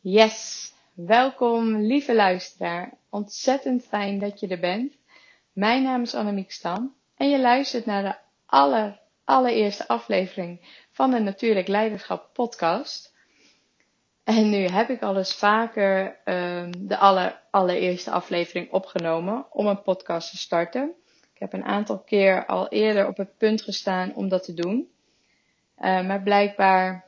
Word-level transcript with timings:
Yes, 0.00 0.72
welkom 0.94 1.76
lieve 1.76 2.14
luisteraar. 2.14 2.92
Ontzettend 3.10 3.84
fijn 3.84 4.18
dat 4.18 4.40
je 4.40 4.48
er 4.48 4.60
bent. 4.60 4.92
Mijn 5.52 5.82
naam 5.82 6.02
is 6.02 6.14
Annemiek 6.14 6.50
Stam 6.50 6.94
en 7.16 7.30
je 7.30 7.40
luistert 7.40 7.86
naar 7.86 8.02
de 8.02 8.14
aller, 8.46 9.00
allereerste 9.24 9.88
aflevering 9.88 10.60
van 10.90 11.10
de 11.10 11.18
Natuurlijk 11.18 11.68
Leiderschap 11.68 12.30
podcast. 12.32 13.14
En 14.24 14.50
nu 14.50 14.56
heb 14.56 14.88
ik 14.88 15.02
al 15.02 15.16
eens 15.16 15.34
vaker 15.34 16.18
um, 16.24 16.88
de 16.88 16.96
aller, 16.96 17.40
allereerste 17.50 18.10
aflevering 18.10 18.70
opgenomen 18.72 19.46
om 19.50 19.66
een 19.66 19.82
podcast 19.82 20.30
te 20.30 20.36
starten. 20.36 20.94
Ik 21.34 21.40
heb 21.40 21.52
een 21.52 21.64
aantal 21.64 21.98
keer 21.98 22.46
al 22.46 22.68
eerder 22.68 23.06
op 23.06 23.16
het 23.16 23.36
punt 23.36 23.62
gestaan 23.62 24.14
om 24.14 24.28
dat 24.28 24.44
te 24.44 24.54
doen. 24.54 24.90
Uh, 25.78 26.06
maar 26.06 26.22
blijkbaar 26.22 27.07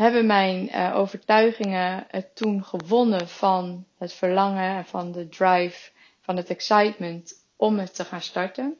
hebben 0.00 0.26
mijn 0.26 0.68
uh, 0.68 0.96
overtuigingen 0.96 2.04
het 2.08 2.36
toen 2.36 2.64
gewonnen 2.64 3.28
van 3.28 3.86
het 3.98 4.12
verlangen 4.12 4.76
en 4.76 4.84
van 4.84 5.12
de 5.12 5.28
drive, 5.28 5.90
van 6.20 6.36
het 6.36 6.48
excitement 6.50 7.32
om 7.56 7.78
het 7.78 7.94
te 7.94 8.04
gaan 8.04 8.20
starten. 8.20 8.76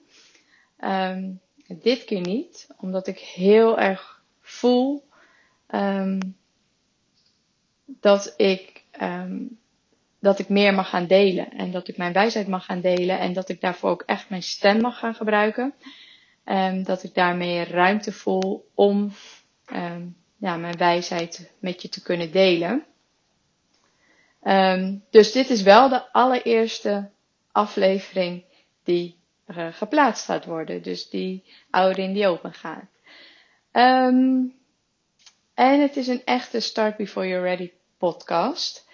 Um, 0.79 1.41
dit 1.67 2.05
keer 2.05 2.21
niet, 2.21 2.69
omdat 2.77 3.07
ik 3.07 3.19
heel 3.19 3.79
erg 3.79 4.23
voel 4.41 5.09
um, 5.75 6.37
dat 7.87 8.35
ik 8.37 8.85
um, 9.03 9.59
dat 10.21 10.39
ik 10.39 10.49
meer 10.49 10.75
mag 10.75 10.89
gaan 10.89 11.07
delen 11.07 11.53
en 11.53 11.71
dat 11.71 11.89
ik 11.89 11.97
mijn 11.97 12.13
wijsheid 12.13 12.49
mag 12.49 12.65
gaan 12.65 12.81
delen 12.81 13.19
en 13.19 13.33
dat 13.33 13.49
ik 13.49 13.61
daarvoor 13.61 13.91
ook 13.91 14.03
echt 14.07 14.29
mijn 14.31 14.43
stem 14.43 14.81
mag 14.81 14.99
gaan 14.99 15.15
gebruiken. 15.15 15.75
Um, 16.45 16.85
dat 16.85 17.03
ik 17.03 17.15
daarmee 17.15 17.65
ruimte 17.65 18.13
voel 18.13 18.71
om 18.75 19.13
ja, 20.41 20.57
mijn 20.57 20.77
wijsheid 20.77 21.51
met 21.59 21.83
je 21.83 21.89
te 21.89 22.03
kunnen 22.03 22.33
delen. 22.33 22.85
Um, 24.43 25.05
dus 25.11 25.33
dit 25.33 25.51
is 25.51 25.63
wel 25.63 25.89
de 25.89 26.13
allereerste 26.13 27.11
aflevering 27.53 28.45
die 28.85 29.19
geplaatst 29.71 30.25
gaat 30.25 30.45
worden. 30.45 30.83
Dus 30.83 31.09
die 31.09 31.45
oude 31.71 32.03
in 32.03 32.13
die 32.13 32.27
open 32.27 32.53
gaat. 32.53 32.91
Um, 33.73 34.55
en 35.55 35.81
het 35.81 35.97
is 35.97 36.07
een 36.07 36.25
echte 36.25 36.61
Start 36.61 36.97
Before 36.97 37.27
You're 37.27 37.45
Ready 37.45 37.71
podcast. 37.99 38.89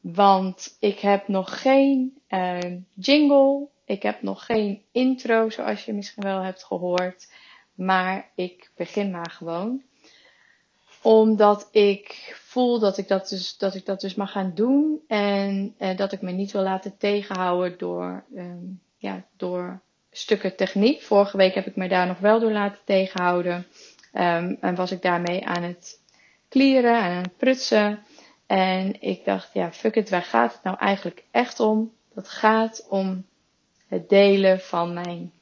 Want 0.00 0.76
ik 0.80 0.98
heb 0.98 1.28
nog 1.28 1.62
geen 1.62 2.20
uh, 2.28 2.58
jingle. 2.94 3.68
Ik 3.84 4.02
heb 4.02 4.22
nog 4.22 4.46
geen 4.46 4.82
intro, 4.92 5.50
zoals 5.50 5.84
je 5.84 5.92
misschien 5.92 6.22
wel 6.22 6.40
hebt 6.40 6.64
gehoord. 6.64 7.32
Maar 7.74 8.30
ik 8.34 8.70
begin 8.76 9.10
maar 9.10 9.30
gewoon 9.30 9.82
omdat 11.02 11.68
ik 11.70 12.34
voel 12.36 12.78
dat 12.78 12.98
ik 12.98 13.08
dat 13.08 13.28
dus, 13.28 13.56
dat 13.56 13.74
ik 13.74 13.86
dat 13.86 14.00
dus 14.00 14.14
mag 14.14 14.32
gaan 14.32 14.52
doen. 14.54 15.00
En 15.08 15.74
eh, 15.78 15.96
dat 15.96 16.12
ik 16.12 16.22
me 16.22 16.30
niet 16.30 16.52
wil 16.52 16.62
laten 16.62 16.96
tegenhouden 16.98 17.78
door, 17.78 18.24
um, 18.34 18.80
ja, 18.96 19.24
door 19.36 19.80
stukken 20.10 20.56
techniek. 20.56 21.02
Vorige 21.02 21.36
week 21.36 21.54
heb 21.54 21.66
ik 21.66 21.76
me 21.76 21.88
daar 21.88 22.06
nog 22.06 22.18
wel 22.18 22.40
door 22.40 22.52
laten 22.52 22.80
tegenhouden. 22.84 23.66
Um, 24.14 24.56
en 24.60 24.74
was 24.74 24.92
ik 24.92 25.02
daarmee 25.02 25.46
aan 25.46 25.62
het 25.62 26.00
klieren 26.48 26.96
en 26.96 27.10
aan 27.10 27.22
het 27.22 27.36
prutsen. 27.36 28.04
En 28.46 29.00
ik 29.00 29.24
dacht, 29.24 29.50
ja, 29.52 29.72
fuck 29.72 29.94
it, 29.94 30.10
waar 30.10 30.22
gaat 30.22 30.52
het 30.52 30.62
nou 30.62 30.76
eigenlijk 30.78 31.24
echt 31.30 31.60
om? 31.60 31.92
Dat 32.14 32.28
gaat 32.28 32.86
om 32.88 33.24
het 33.86 34.08
delen 34.08 34.60
van 34.60 34.92
mijn, 34.94 35.32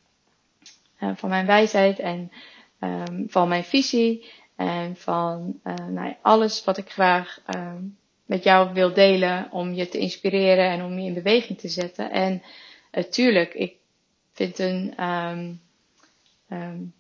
uh, 1.01 1.11
van 1.15 1.29
mijn 1.29 1.47
wijsheid 1.47 1.99
en 1.99 2.33
um, 2.81 3.27
van 3.29 3.49
mijn 3.49 3.65
visie. 3.65 4.31
En 4.59 4.97
van 4.97 5.61
uh, 5.65 5.75
nou 5.75 6.07
ja, 6.07 6.17
alles 6.23 6.65
wat 6.65 6.77
ik 6.77 6.91
graag 6.91 7.41
uh, 7.55 7.73
met 8.27 8.45
jou 8.45 8.73
wil 8.73 8.93
delen 8.93 9.49
om 9.51 9.73
je 9.73 9.89
te 9.89 9.99
inspireren 9.99 10.71
en 10.71 10.85
om 10.85 10.99
je 10.99 11.07
in 11.07 11.15
beweging 11.15 11.59
te 11.59 11.69
zetten. 11.69 12.11
En 12.11 12.43
natuurlijk, 12.93 13.55
uh, 13.55 13.61
ik 13.61 13.77
vind 14.33 14.59
een, 14.59 15.05
um, 15.05 15.61
um, 16.51 16.93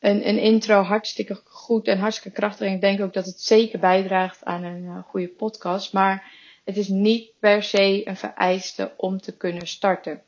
een, 0.00 0.28
een 0.28 0.38
intro 0.38 0.82
hartstikke 0.82 1.40
goed 1.44 1.88
en 1.88 1.98
hartstikke 1.98 2.38
krachtig. 2.38 2.66
En 2.66 2.74
ik 2.74 2.80
denk 2.80 3.00
ook 3.00 3.12
dat 3.12 3.26
het 3.26 3.40
zeker 3.40 3.78
bijdraagt 3.78 4.44
aan 4.44 4.64
een 4.64 4.82
uh, 4.82 4.98
goede 4.98 5.28
podcast. 5.28 5.92
Maar 5.92 6.32
het 6.64 6.76
is 6.76 6.88
niet 6.88 7.30
per 7.38 7.62
se 7.62 8.08
een 8.08 8.16
vereiste 8.16 8.92
om 8.96 9.20
te 9.20 9.36
kunnen 9.36 9.66
starten. 9.66 10.22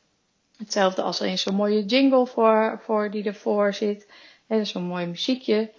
Hetzelfde 0.57 1.03
als 1.03 1.21
er 1.21 1.27
in 1.27 1.39
zo'n 1.39 1.55
mooie 1.55 1.85
jingle 1.85 2.27
voor, 2.27 2.81
voor 2.83 3.11
die 3.11 3.25
ervoor 3.25 3.75
zit. 3.75 4.09
En 4.47 4.67
zo'n 4.67 4.83
mooi 4.83 5.07
muziekje 5.07 5.71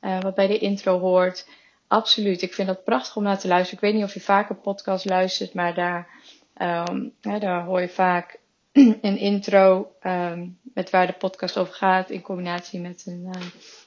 uh, 0.00 0.20
wat 0.20 0.34
bij 0.34 0.46
de 0.46 0.58
intro 0.58 0.98
hoort. 0.98 1.48
Absoluut. 1.86 2.42
Ik 2.42 2.54
vind 2.54 2.68
dat 2.68 2.84
prachtig 2.84 3.16
om 3.16 3.22
naar 3.22 3.38
te 3.38 3.48
luisteren. 3.48 3.74
Ik 3.74 3.90
weet 3.90 3.94
niet 3.94 4.08
of 4.08 4.14
je 4.14 4.20
vaker 4.20 4.54
podcast 4.54 5.04
luistert, 5.04 5.54
maar 5.54 5.74
daar, 5.74 6.08
ja, 7.20 7.38
daar 7.38 7.64
hoor 7.64 7.80
je 7.80 7.88
vaak 7.88 8.38
een 8.72 9.18
intro 9.18 9.92
um, 10.02 10.58
met 10.74 10.90
waar 10.90 11.06
de 11.06 11.12
podcast 11.12 11.58
over 11.58 11.74
gaat 11.74 12.10
in 12.10 12.20
combinatie 12.20 12.80
met 12.80 13.02
een, 13.06 13.32
uh, 13.34 13.42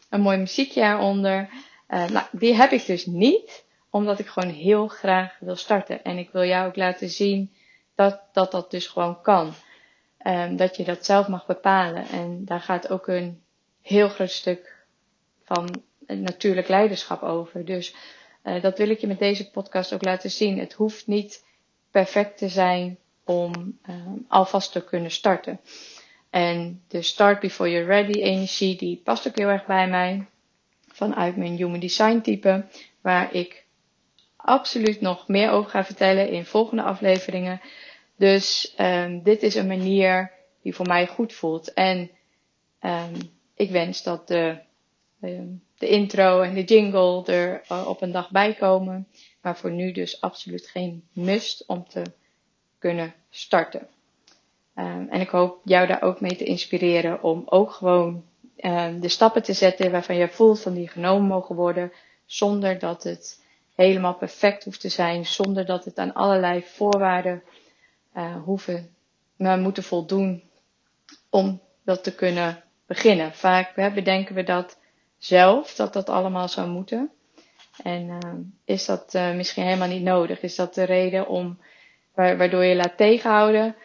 een 0.10 0.22
mooi 0.22 0.38
muziekje 0.38 0.82
eronder. 0.82 1.50
Uh, 1.90 2.06
nou, 2.06 2.26
die 2.32 2.54
heb 2.54 2.72
ik 2.72 2.86
dus 2.86 3.06
niet, 3.06 3.66
omdat 3.90 4.20
ik 4.20 4.28
gewoon 4.28 4.50
heel 4.50 4.88
graag 4.88 5.38
wil 5.40 5.56
starten. 5.56 6.04
En 6.04 6.18
ik 6.18 6.30
wil 6.32 6.44
jou 6.44 6.68
ook 6.68 6.76
laten 6.76 7.10
zien 7.10 7.54
dat 7.96 8.20
dat, 8.34 8.52
dat 8.52 8.72
dus 8.72 8.88
gewoon 8.88 9.22
kan. 9.22 9.54
Um, 10.28 10.56
dat 10.56 10.76
je 10.76 10.84
dat 10.84 11.06
zelf 11.06 11.28
mag 11.28 11.46
bepalen. 11.46 12.08
En 12.08 12.46
daar 12.46 12.62
gaat 12.62 12.90
ook 12.90 13.08
een 13.08 13.42
heel 13.82 14.10
groot 14.10 14.32
stuk 14.32 14.86
van 15.44 15.84
natuurlijk 16.16 16.68
leiderschap 16.68 17.22
over. 17.22 17.66
Dus 17.66 17.96
uh, 18.44 18.62
dat 18.62 18.78
wil 18.78 18.90
ik 18.90 19.00
je 19.00 19.08
met 19.08 19.20
deze 19.20 19.50
podcast 19.52 19.94
ook 19.94 20.04
laten 20.04 20.32
zien. 20.32 20.60
Het 20.60 20.74
hoeft 20.74 21.08
niet 21.08 21.46
perfect 21.92 22.38
te 22.38 22.50
zijn 22.50 22.98
om 23.26 23.80
uh, 23.90 23.96
alvast 24.28 24.72
te 24.72 24.84
kunnen 24.84 25.12
starten. 25.12 25.60
En 26.30 26.82
de 26.88 27.02
start 27.02 27.40
before 27.40 27.70
you're 27.70 27.86
ready 27.86 28.20
energie, 28.20 28.78
die 28.78 29.02
past 29.04 29.28
ook 29.28 29.38
heel 29.38 29.48
erg 29.48 29.66
bij 29.66 29.88
mij. 29.88 30.26
Vanuit 30.88 31.38
mijn 31.38 31.56
human 31.56 31.80
design 31.80 32.20
type. 32.22 32.66
Waar 33.02 33.34
ik 33.34 33.66
absoluut 34.36 35.02
nog 35.02 35.28
meer 35.28 35.50
over 35.50 35.70
ga 35.70 35.86
vertellen 35.86 36.30
in 36.30 36.46
volgende 36.46 36.84
afleveringen. 36.84 37.62
Dus 38.18 38.74
um, 38.80 39.24
dit 39.24 39.44
is 39.44 39.56
een 39.56 39.68
manier 39.68 40.32
die 40.62 40.76
voor 40.76 40.88
mij 40.88 41.08
goed 41.08 41.34
voelt. 41.34 41.74
En 41.74 42.10
um, 42.82 43.12
ik 43.56 43.72
wens 43.72 44.04
dat 44.04 44.28
de 44.28 44.58
de 45.78 45.88
intro 45.88 46.42
en 46.42 46.54
de 46.54 46.64
jingle 46.64 47.26
er 47.26 47.62
uh, 47.72 47.88
op 47.88 48.02
een 48.02 48.12
dag 48.12 48.32
bij 48.32 48.54
komen. 48.54 49.08
Maar 49.42 49.58
voor 49.58 49.72
nu 49.72 49.92
dus 49.92 50.22
absoluut 50.22 50.68
geen 50.68 51.04
must 51.14 51.64
om 51.68 51.88
te 51.88 52.04
kunnen 52.80 53.14
starten. 53.30 53.88
Um, 54.76 55.08
en 55.10 55.22
ik 55.22 55.30
hoop 55.30 55.62
jou 55.64 55.88
daar 55.88 56.02
ook 56.02 56.22
mee 56.22 56.36
te 56.36 56.44
inspireren 56.44 57.24
om 57.24 57.44
ook 57.46 57.72
gewoon 57.72 58.26
um, 58.58 59.00
de 59.00 59.08
stappen 59.08 59.44
te 59.44 59.54
zetten 59.54 59.92
waarvan 59.92 60.16
je 60.16 60.30
voelt 60.30 60.60
van 60.60 60.74
die 60.74 60.88
genomen 60.88 61.28
mogen 61.28 61.56
worden. 61.56 61.92
Zonder 62.26 62.80
dat 62.80 63.04
het 63.04 63.44
helemaal 63.76 64.14
perfect 64.16 64.64
hoeft 64.64 64.82
te 64.82 64.90
zijn. 64.90 65.26
Zonder 65.26 65.66
dat 65.66 65.86
het 65.86 65.98
aan 65.98 66.14
allerlei 66.14 66.64
voorwaarden 66.64 67.44
uh, 68.16 68.44
hoeven, 68.44 68.96
maar 69.36 69.58
moeten 69.58 69.84
voldoen 69.84 70.44
om 71.30 71.62
dat 71.84 72.04
te 72.04 72.16
kunnen 72.16 72.64
beginnen. 72.86 73.34
Vaak 73.34 73.76
bedenken 73.94 74.36
we 74.36 74.44
dat 74.44 74.78
zelf 75.26 75.76
dat 75.76 75.94
dat 75.94 76.10
allemaal 76.10 76.48
zou 76.48 76.70
moeten. 76.70 77.12
En 77.84 78.08
uh, 78.08 78.34
is 78.66 78.86
dat 78.86 79.14
uh, 79.16 79.34
misschien 79.36 79.64
helemaal 79.64 79.88
niet 79.88 80.02
nodig? 80.04 80.42
Is 80.42 80.56
dat 80.56 80.74
de 80.74 80.84
reden 80.84 81.28
om, 81.28 81.60
waardoor 82.14 82.64
je 82.64 82.76
laat 82.76 82.98
tegenhouden? 82.98 83.76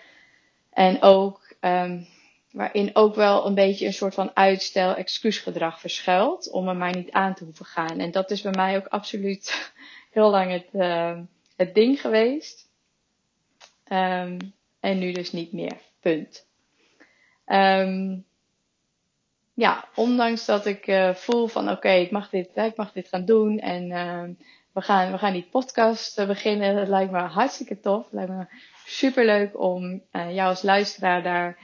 En 0.71 1.03
ook, 1.03 1.55
um, 1.61 2.07
waarin 2.53 2.91
ook 2.93 3.15
wel 3.15 3.47
een 3.47 3.55
beetje 3.55 3.87
een 3.87 3.93
soort 3.93 4.15
van 4.15 4.31
uitstel, 4.37 4.95
excuusgedrag 4.95 5.81
verschuilt, 5.81 6.51
om 6.51 6.69
er 6.69 6.77
maar 6.77 6.97
niet 6.97 7.11
aan 7.11 7.35
te 7.35 7.45
hoeven 7.45 7.67
gaan. 7.67 7.99
En 7.99 8.11
dat 8.11 8.31
is 8.31 8.41
bij 8.43 8.53
mij 8.57 8.77
ook 8.77 8.87
absoluut 8.87 9.73
heel 10.13 10.31
lang 10.31 10.51
het, 10.53 10.69
uh, 10.73 11.19
het 11.57 11.75
ding 11.75 12.01
geweest. 12.01 12.69
Um, 13.93 14.37
en 14.81 14.99
nu 14.99 15.13
dus 15.13 15.33
niet 15.33 15.53
meer. 15.53 15.77
Punt. 16.01 16.47
Um, 17.47 18.25
ja, 19.59 19.85
ondanks 19.95 20.45
dat 20.45 20.67
ik 20.67 20.87
uh, 20.87 21.15
voel 21.15 21.47
van 21.47 21.71
oké, 21.71 21.89
ik 21.91 22.11
mag 22.11 22.31
dit, 22.31 22.51
ik 22.55 22.77
mag 22.77 22.93
dit 22.93 23.09
gaan 23.09 23.25
doen 23.25 23.59
en 23.59 23.91
uh, 23.91 24.23
we, 24.73 24.81
gaan, 24.81 25.13
we 25.13 25.19
gaan 25.19 25.33
die 25.33 25.49
podcast 25.51 26.27
beginnen. 26.27 26.77
Dat 26.77 26.89
lijkt 26.89 27.11
me 27.13 27.19
hartstikke 27.19 27.81
tof. 27.81 28.05
Het 28.05 28.13
lijkt 28.13 28.31
me 28.31 28.47
super 28.87 29.25
leuk 29.25 29.61
om 29.61 30.03
uh, 30.13 30.35
jou 30.35 30.49
als 30.49 30.63
luisteraar 30.63 31.23
daar 31.23 31.59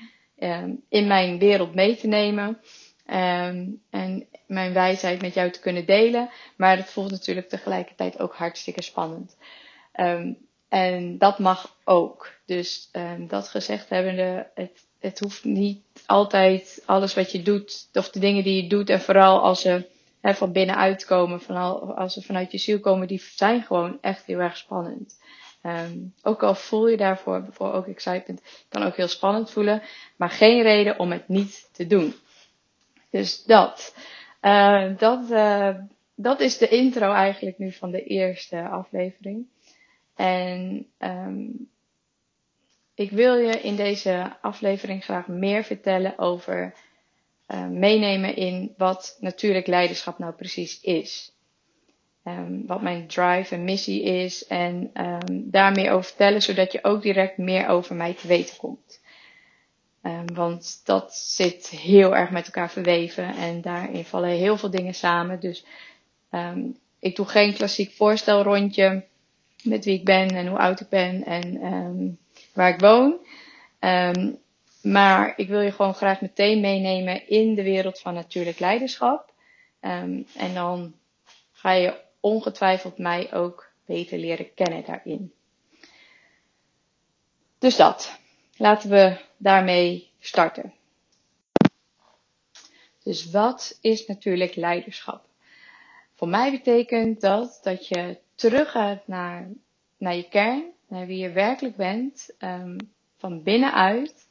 in 0.89 1.07
mijn 1.07 1.39
wereld 1.39 1.75
mee 1.75 1.97
te 1.97 2.07
nemen. 2.07 2.61
Um, 3.07 3.83
en 3.91 4.27
mijn 4.47 4.73
wijsheid 4.73 5.23
met 5.23 5.35
jou 5.35 5.51
te 5.51 5.61
kunnen 5.61 5.87
delen. 5.87 6.31
Maar 6.57 6.77
het 6.77 6.91
voelt 6.91 7.11
natuurlijk 7.11 7.49
tegelijkertijd 7.49 8.21
ook 8.21 8.35
hartstikke 8.35 8.83
spannend. 8.83 9.37
En 10.75 11.19
dat 11.19 11.39
mag 11.39 11.77
ook. 11.85 12.31
Dus 12.47 12.89
um, 12.93 13.27
dat 13.29 13.49
gezegd 13.49 13.89
hebbende, 13.89 14.51
het, 14.55 14.87
het 14.99 15.19
hoeft 15.19 15.45
niet 15.45 15.83
altijd 16.07 16.83
alles 16.87 17.15
wat 17.15 17.33
je 17.33 17.43
doet, 17.43 17.89
of 17.93 18.11
de 18.11 18.19
dingen 18.19 18.45
die 18.45 18.63
je 18.63 18.69
doet, 18.69 18.91
en 18.91 19.01
vooral 19.01 19.41
als 19.41 19.61
ze 19.61 19.87
hè, 20.21 20.35
van 20.35 20.53
binnenuit 20.53 21.05
komen, 21.05 21.41
van 21.41 21.57
al, 21.57 21.95
als 21.95 22.15
ze 22.15 22.23
vanuit 22.23 22.53
je 22.53 22.59
ziel 22.59 22.81
komen, 22.81 23.09
die 23.09 23.23
zijn 23.35 23.63
gewoon 23.63 23.99
echt 24.01 24.25
heel 24.27 24.39
erg 24.39 24.57
spannend. 24.57 25.21
Ehm, 25.63 25.99
ook 26.23 26.43
al 26.43 26.55
voel 26.55 26.89
je 26.89 26.97
daarvoor 26.97 27.43
bijvoorbeeld 27.43 27.79
ook 27.79 27.95
excitement, 27.95 28.43
kan 28.69 28.83
ook 28.83 28.97
heel 28.97 29.09
spannend 29.09 29.51
voelen, 29.51 29.83
maar 30.17 30.31
geen 30.31 30.63
reden 30.63 30.99
om 30.99 31.11
het 31.11 31.29
niet 31.29 31.69
te 31.73 31.87
doen. 31.87 32.15
Dus 33.11 33.45
dat. 33.45 33.95
Uh, 34.43 34.99
dat, 34.99 35.31
uh, 35.31 35.75
dat 36.15 36.41
is 36.41 36.59
de 36.59 36.69
intro 36.69 37.13
eigenlijk 37.13 37.59
nu 37.59 37.73
van 37.73 37.91
de 37.91 38.05
eerste 38.05 38.69
aflevering. 38.69 39.47
En 40.15 40.87
um, 40.99 41.69
ik 42.95 43.11
wil 43.11 43.35
je 43.37 43.61
in 43.61 43.77
deze 43.77 44.37
aflevering 44.41 45.05
graag 45.05 45.27
meer 45.27 45.65
vertellen 45.65 46.19
over 46.19 46.75
uh, 47.49 47.67
meenemen 47.67 48.37
in 48.37 48.75
wat 48.77 49.17
natuurlijk 49.21 49.67
leiderschap 49.67 50.19
nou 50.19 50.33
precies 50.33 50.81
is. 50.81 51.33
Um, 52.25 52.67
wat 52.67 52.83
mijn 52.83 53.07
drive 53.07 53.55
en 53.55 53.65
missie 53.65 54.03
is 54.03 54.47
en 54.47 54.91
um, 54.95 55.51
daar 55.51 55.73
meer 55.73 55.91
over 55.91 56.05
vertellen, 56.05 56.43
zodat 56.43 56.73
je 56.73 56.85
ook 56.85 57.03
direct 57.03 57.39
meer 57.39 57.69
over 57.69 57.95
mij 57.95 58.15
te 58.15 58.27
weten 58.27 58.57
komt. 58.57 59.01
Um, 60.03 60.35
want 60.35 60.81
dat 60.85 61.15
zit 61.15 61.69
heel 61.69 62.17
erg 62.17 62.31
met 62.31 62.45
elkaar 62.47 62.71
verweven 62.71 63.35
en 63.37 63.61
daarin 63.61 64.05
vallen 64.05 64.29
heel 64.31 64.57
veel 64.57 64.71
dingen 64.71 64.95
samen. 64.95 65.41
Dus 65.41 65.65
ik 66.99 67.17
doe 67.17 67.27
geen 67.27 67.55
klassiek 67.55 67.93
voorstelrondje 67.93 69.05
met 69.65 69.85
wie 69.85 69.99
ik 69.99 70.05
ben 70.05 70.29
en 70.29 70.47
hoe 70.47 70.59
oud 70.59 70.81
ik 70.81 70.89
ben 70.89 71.25
en 71.25 71.73
um, 71.73 72.19
waar 72.53 72.69
ik 72.69 72.81
woon. 72.81 73.27
Um, 73.81 74.39
maar 74.83 75.33
ik 75.37 75.49
wil 75.49 75.61
je 75.61 75.73
gewoon 75.73 75.95
graag 75.95 76.21
meteen 76.21 76.61
meenemen 76.61 77.29
in 77.29 77.55
de 77.55 77.63
wereld 77.63 78.01
van 78.01 78.15
natuurlijk 78.15 78.59
leiderschap. 78.59 79.33
Um, 79.81 80.27
en 80.37 80.55
dan 80.55 80.95
ga 81.53 81.73
je 81.73 82.01
ongetwijfeld 82.21 82.99
mij 82.99 83.33
ook 83.33 83.73
beter 83.87 84.19
leren 84.19 84.55
kennen 84.55 84.85
daarin. 84.85 85.33
Dus 87.59 87.77
dat. 87.77 88.19
Laten 88.57 88.91
we 88.91 89.21
daarmee 89.37 90.11
starten. 90.21 90.75
Dus 93.03 93.31
wat 93.31 93.79
is 93.81 94.07
natuurlijk 94.07 94.55
leiderschap? 94.55 95.25
Voor 96.15 96.29
mij 96.29 96.51
betekent 96.51 97.21
dat 97.21 97.61
dat 97.63 97.89
je 97.89 98.19
teruggaat 98.35 99.07
naar, 99.07 99.49
naar 99.99 100.15
je 100.17 100.29
kern, 100.29 100.65
naar 100.89 101.07
wie 101.07 101.19
je 101.19 101.33
werkelijk 101.33 101.77
bent, 101.77 102.35
um, 102.39 102.77
van 103.19 103.43
binnenuit. 103.43 104.29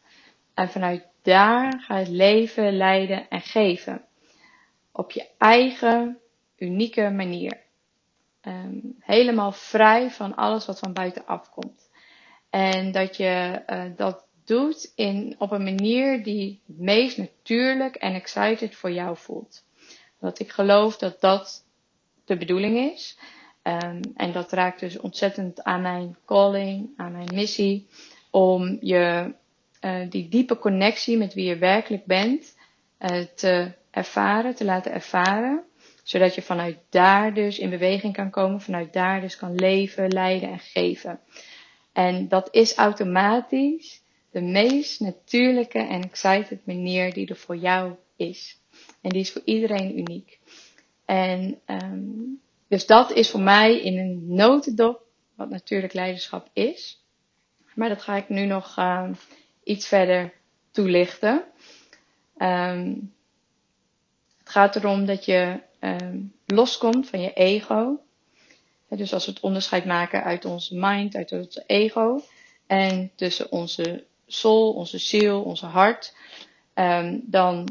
En 0.53 0.69
vanuit 0.69 1.07
daar 1.21 1.79
gaat 1.81 2.07
leven, 2.07 2.77
leiden 2.77 3.29
en 3.29 3.41
geven. 3.41 4.05
Op 4.91 5.11
je 5.11 5.27
eigen 5.37 6.19
unieke 6.57 7.09
manier. 7.09 7.61
Um, 8.47 8.95
helemaal 8.99 9.51
vrij 9.51 10.09
van 10.11 10.35
alles 10.35 10.65
wat 10.65 10.79
van 10.79 10.93
buitenaf 10.93 11.49
komt. 11.49 11.89
En 12.49 12.91
dat 12.91 13.17
je 13.17 13.63
uh, 13.67 13.83
dat 13.95 14.25
doet 14.45 14.91
in, 14.95 15.35
op 15.37 15.51
een 15.51 15.63
manier 15.63 16.23
die 16.23 16.61
het 16.67 16.79
meest 16.79 17.17
natuurlijk 17.17 17.95
en 17.95 18.13
excited 18.13 18.75
voor 18.75 18.91
jou 18.91 19.17
voelt. 19.17 19.63
Want 20.19 20.39
ik 20.39 20.51
geloof 20.51 20.97
dat 20.97 21.21
dat 21.21 21.65
de 22.25 22.37
bedoeling 22.37 22.91
is. 22.91 23.17
Um, 23.63 23.99
en 24.15 24.31
dat 24.31 24.51
raakt 24.51 24.79
dus 24.79 24.99
ontzettend 24.99 25.63
aan 25.63 25.81
mijn 25.81 26.17
calling, 26.25 26.89
aan 26.97 27.11
mijn 27.11 27.29
missie. 27.33 27.87
Om 28.31 28.77
je 28.81 29.33
uh, 29.81 30.09
die 30.09 30.27
diepe 30.29 30.57
connectie 30.57 31.17
met 31.17 31.33
wie 31.33 31.45
je 31.45 31.57
werkelijk 31.57 32.05
bent 32.05 32.57
uh, 32.99 33.19
te 33.35 33.71
ervaren, 33.91 34.55
te 34.55 34.65
laten 34.65 34.91
ervaren. 34.91 35.63
Zodat 36.03 36.35
je 36.35 36.41
vanuit 36.41 36.77
daar 36.89 37.33
dus 37.33 37.59
in 37.59 37.69
beweging 37.69 38.13
kan 38.13 38.29
komen, 38.29 38.61
vanuit 38.61 38.93
daar 38.93 39.21
dus 39.21 39.35
kan 39.37 39.55
leven, 39.55 40.07
leiden 40.07 40.49
en 40.49 40.59
geven. 40.59 41.19
En 41.93 42.27
dat 42.27 42.47
is 42.51 42.75
automatisch 42.75 44.01
de 44.31 44.41
meest 44.41 44.99
natuurlijke 44.99 45.79
en 45.79 46.01
excited 46.03 46.65
manier 46.65 47.13
die 47.13 47.27
er 47.27 47.35
voor 47.35 47.57
jou 47.57 47.93
is. 48.15 48.59
En 49.01 49.09
die 49.09 49.19
is 49.21 49.31
voor 49.31 49.41
iedereen 49.45 49.97
uniek. 49.99 50.39
En 51.05 51.59
um, 51.67 52.41
dus 52.73 52.85
dat 52.85 53.11
is 53.11 53.29
voor 53.29 53.41
mij 53.41 53.79
in 53.79 53.97
een 53.97 54.25
notendop 54.27 55.01
wat 55.35 55.49
natuurlijk 55.49 55.93
leiderschap 55.93 56.49
is. 56.53 57.03
Maar 57.75 57.89
dat 57.89 58.01
ga 58.01 58.15
ik 58.15 58.29
nu 58.29 58.45
nog 58.45 58.77
um, 58.77 59.15
iets 59.63 59.87
verder 59.87 60.33
toelichten. 60.71 61.43
Um, 62.37 63.13
het 64.37 64.49
gaat 64.49 64.75
erom 64.75 65.05
dat 65.05 65.25
je 65.25 65.59
um, 65.79 66.33
loskomt 66.45 67.09
van 67.09 67.21
je 67.21 67.33
ego. 67.33 67.99
Dus 68.89 69.13
als 69.13 69.25
we 69.25 69.31
het 69.31 69.41
onderscheid 69.41 69.85
maken 69.85 70.23
uit 70.23 70.45
onze 70.45 70.75
mind, 70.75 71.15
uit 71.15 71.31
onze 71.31 71.63
ego. 71.67 72.21
En 72.67 73.11
tussen 73.15 73.51
onze 73.51 74.03
soul, 74.27 74.73
onze 74.73 74.97
ziel, 74.97 75.41
onze 75.43 75.65
hart. 75.65 76.15
Dan 77.21 77.67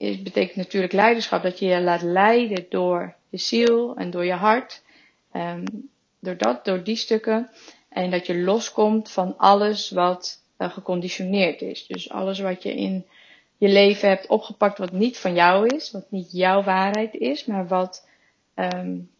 is, 0.00 0.22
betekent 0.22 0.56
natuurlijk 0.56 0.92
leiderschap 0.92 1.42
dat 1.42 1.58
je 1.58 1.66
je 1.66 1.80
laat 1.80 2.02
leiden 2.02 2.66
door 2.68 3.14
je 3.28 3.38
ziel 3.38 3.96
en 3.96 4.10
door 4.10 4.24
je 4.24 4.32
hart. 4.32 4.82
Um, 5.32 5.64
door 6.20 6.36
dat, 6.36 6.64
door 6.64 6.82
die 6.82 6.96
stukken. 6.96 7.50
En 7.88 8.10
dat 8.10 8.26
je 8.26 8.38
loskomt 8.38 9.10
van 9.10 9.38
alles 9.38 9.90
wat 9.90 10.42
uh, 10.58 10.70
geconditioneerd 10.70 11.60
is. 11.60 11.86
Dus 11.86 12.10
alles 12.10 12.40
wat 12.40 12.62
je 12.62 12.74
in 12.74 13.06
je 13.56 13.68
leven 13.68 14.08
hebt 14.08 14.26
opgepakt 14.26 14.78
wat 14.78 14.92
niet 14.92 15.18
van 15.18 15.34
jou 15.34 15.66
is, 15.76 15.90
wat 15.90 16.10
niet 16.10 16.32
jouw 16.32 16.62
waarheid 16.62 17.14
is, 17.14 17.44
maar 17.44 17.66
wat, 17.66 18.08
um, 18.54 19.10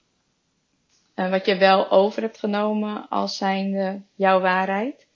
uh, 1.17 1.31
wat 1.31 1.47
je 1.47 1.57
wel 1.57 1.91
over 1.91 2.23
hebt 2.23 2.39
genomen 2.39 3.09
als 3.09 3.37
zijnde 3.37 4.01
jouw 4.15 4.41
waarheid. 4.41 5.07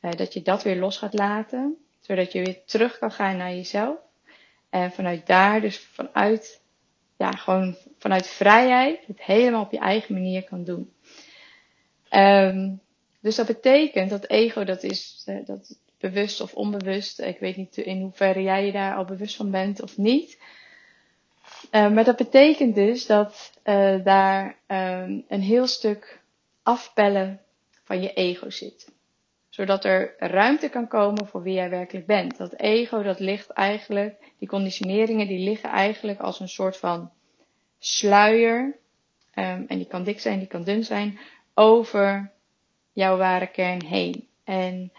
Uh, 0.00 0.10
dat 0.12 0.32
je 0.32 0.42
dat 0.42 0.62
weer 0.62 0.76
los 0.76 0.98
gaat 0.98 1.14
laten, 1.14 1.76
zodat 2.00 2.32
je 2.32 2.44
weer 2.44 2.64
terug 2.64 2.98
kan 2.98 3.10
gaan 3.10 3.36
naar 3.36 3.54
jezelf. 3.54 4.05
En 4.70 4.92
vanuit 4.92 5.26
daar, 5.26 5.60
dus 5.60 5.78
vanuit, 5.78 6.62
ja, 7.16 7.30
gewoon 7.30 7.76
vanuit 7.98 8.26
vrijheid, 8.26 9.06
het 9.06 9.22
helemaal 9.22 9.62
op 9.62 9.72
je 9.72 9.78
eigen 9.78 10.14
manier 10.14 10.44
kan 10.44 10.64
doen. 10.64 10.92
Um, 12.10 12.80
dus 13.20 13.36
dat 13.36 13.46
betekent 13.46 14.10
dat 14.10 14.28
ego, 14.28 14.64
dat 14.64 14.82
is 14.82 15.24
uh, 15.28 15.46
dat 15.46 15.78
bewust 15.98 16.40
of 16.40 16.54
onbewust. 16.54 17.20
Ik 17.20 17.38
weet 17.38 17.56
niet 17.56 17.76
in 17.76 18.00
hoeverre 18.00 18.42
jij 18.42 18.66
je 18.66 18.72
daar 18.72 18.96
al 18.96 19.04
bewust 19.04 19.36
van 19.36 19.50
bent 19.50 19.82
of 19.82 19.96
niet. 19.96 20.38
Uh, 21.72 21.90
maar 21.90 22.04
dat 22.04 22.16
betekent 22.16 22.74
dus 22.74 23.06
dat 23.06 23.52
uh, 23.64 24.04
daar 24.04 24.58
um, 24.66 25.24
een 25.28 25.40
heel 25.40 25.66
stuk 25.66 26.20
afpellen 26.62 27.40
van 27.84 28.02
je 28.02 28.12
ego 28.12 28.50
zit. 28.50 28.94
Zodat 29.56 29.84
er 29.84 30.14
ruimte 30.18 30.68
kan 30.68 30.88
komen 30.88 31.26
voor 31.26 31.42
wie 31.42 31.54
jij 31.54 31.70
werkelijk 31.70 32.06
bent. 32.06 32.36
Dat 32.36 32.52
ego, 32.52 33.02
dat 33.02 33.20
ligt 33.20 33.50
eigenlijk, 33.50 34.32
die 34.38 34.48
conditioneringen, 34.48 35.26
die 35.26 35.48
liggen 35.48 35.70
eigenlijk 35.70 36.20
als 36.20 36.40
een 36.40 36.48
soort 36.48 36.76
van 36.76 37.10
sluier. 37.78 38.76
Um, 39.34 39.64
en 39.68 39.78
die 39.78 39.86
kan 39.86 40.04
dik 40.04 40.20
zijn, 40.20 40.38
die 40.38 40.48
kan 40.48 40.64
dun 40.64 40.84
zijn. 40.84 41.18
Over 41.54 42.32
jouw 42.92 43.16
ware 43.16 43.46
kern 43.46 43.84
heen. 43.84 44.28
En 44.44 44.92